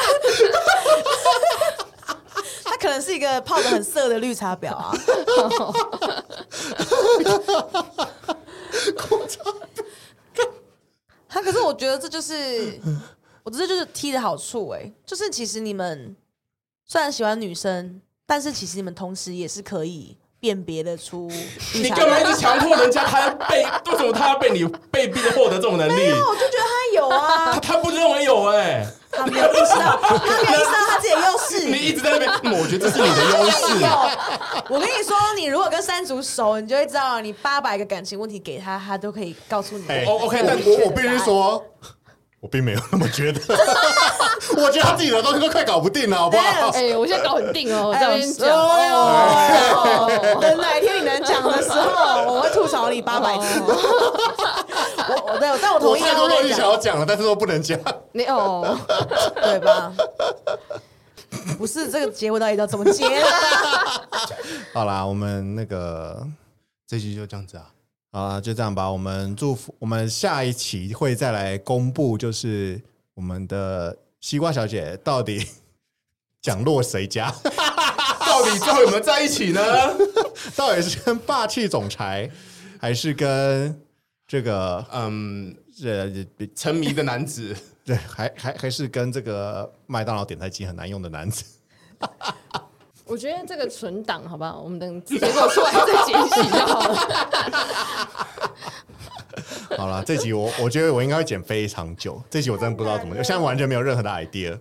[2.63, 4.91] 她可能是一个泡得很色的绿茶婊啊。
[8.97, 9.43] 苦茶
[10.33, 10.49] 婊，
[11.29, 12.81] 他可是我觉得这就是，
[13.43, 16.15] 我觉得这就是 T 的好处哎、欸，就是其实你们。
[16.87, 21.29] 虽然喜欢女生，但是其实你们同时也是可以辨别得出。
[21.75, 23.03] 你干嘛一直强迫人家？
[23.03, 25.93] 他要被为什么他要被你被逼着获得这种能力？
[25.93, 27.51] 没有，我就觉得他有啊。
[27.59, 31.65] 他他不认为有哎、欸，他没有意识到， 他没有意识到他自己的优势。
[31.65, 33.85] 你一直在那边、嗯，我觉得这是你的优势。
[34.69, 39.83] 我跟你说，你如果跟山竹熟，你就会知道，你八百个感情问题给他，他都可以告诉你。
[40.05, 41.61] ，OK，但我我必须说。
[42.39, 43.41] 我并没有那么觉得，
[44.57, 46.69] 我觉得他自己的东西都快搞不定了，好不好？
[46.69, 48.49] 哎、欸，我现在搞很定哦，我这边讲。
[50.41, 53.61] 等哪一天你能讲的时候，我会吐槽你八百次。
[55.09, 56.01] 我我对，但我同意。
[56.01, 57.79] 我太多东西想要讲了，但是都不能讲。
[58.11, 58.77] 你哦，
[59.35, 59.93] 对吧？
[61.57, 63.25] 不是这个结尾到底要怎么结呢？
[64.73, 66.25] 好啦，我们那个
[66.87, 67.65] 这期就这样子啊。
[68.11, 68.89] 啊，就这样吧。
[68.89, 72.81] 我们祝福，我们下一期会再来公布，就是
[73.13, 73.95] 我们的
[74.27, 75.47] 西瓜小姐到底
[76.43, 77.33] 讲落谁家？
[78.19, 79.61] 到底最后有没有在一起呢？
[80.53, 82.29] 到底是跟霸气总裁，
[82.77, 83.81] 还是跟
[84.27, 86.11] 这个嗯，这
[86.53, 87.55] 沉迷的男子？
[87.85, 91.45] 对，还还还是跟这个麦当劳点菜机很难用的男子？
[93.05, 94.59] 我觉得这个存档好不好？
[94.61, 96.97] 我们等结果出来再解析就好了。
[99.75, 102.21] 好了，这集我我觉得我应该会剪非常久。
[102.29, 104.57] 这集我真的不知道怎么，我现在完全没有任何的 idea。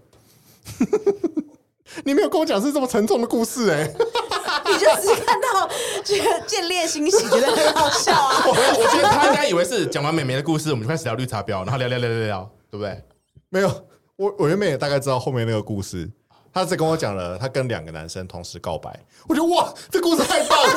[2.05, 3.95] 你没有跟我讲是这么沉重的故事哎、欸，
[4.67, 5.69] 你就只看到
[6.05, 8.43] 这个见猎欣喜，觉得很好笑啊。
[8.49, 13.03] 我我觉得他应该以为是讲完美眉的故事，我们就开始聊绿茶婊，然后聊聊聊聊聊，对不对？
[13.49, 13.69] 没有，
[14.17, 16.11] 我我原本也大概知道后面那个故事。
[16.53, 20.71] 他只跟我讲了，他跟两个男生同时告白，我觉得哇，这故事太棒了！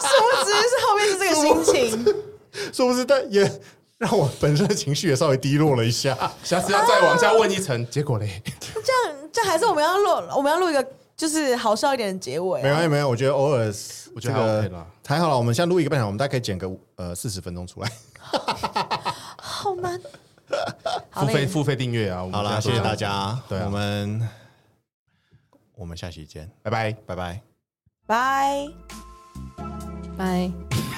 [0.00, 2.14] 殊不知是后面是这个心情，
[2.72, 3.42] 殊不是但也
[3.98, 6.16] 让我本身的情绪也稍微低落了一下。
[6.42, 8.42] 下次要再往下问一层，结果嘞？
[8.72, 12.62] 这样这还是我们要录，我们要录一个就是好笑一点的结尾、啊。
[12.62, 13.72] 没关系，没有，我觉得偶尔
[14.14, 15.36] 我觉得还 OK 了，还好了。
[15.36, 17.92] 我们现在录一个半小时，我们大概可以剪个呃四十分钟出来。
[19.38, 20.00] 好难，
[21.12, 22.28] 付费付费订阅啊！
[22.32, 24.28] 好了，谢谢大家，对、啊，我们。
[25.76, 27.40] 我们下期见，拜拜，拜拜，
[28.04, 28.66] 拜
[30.16, 30.97] 拜。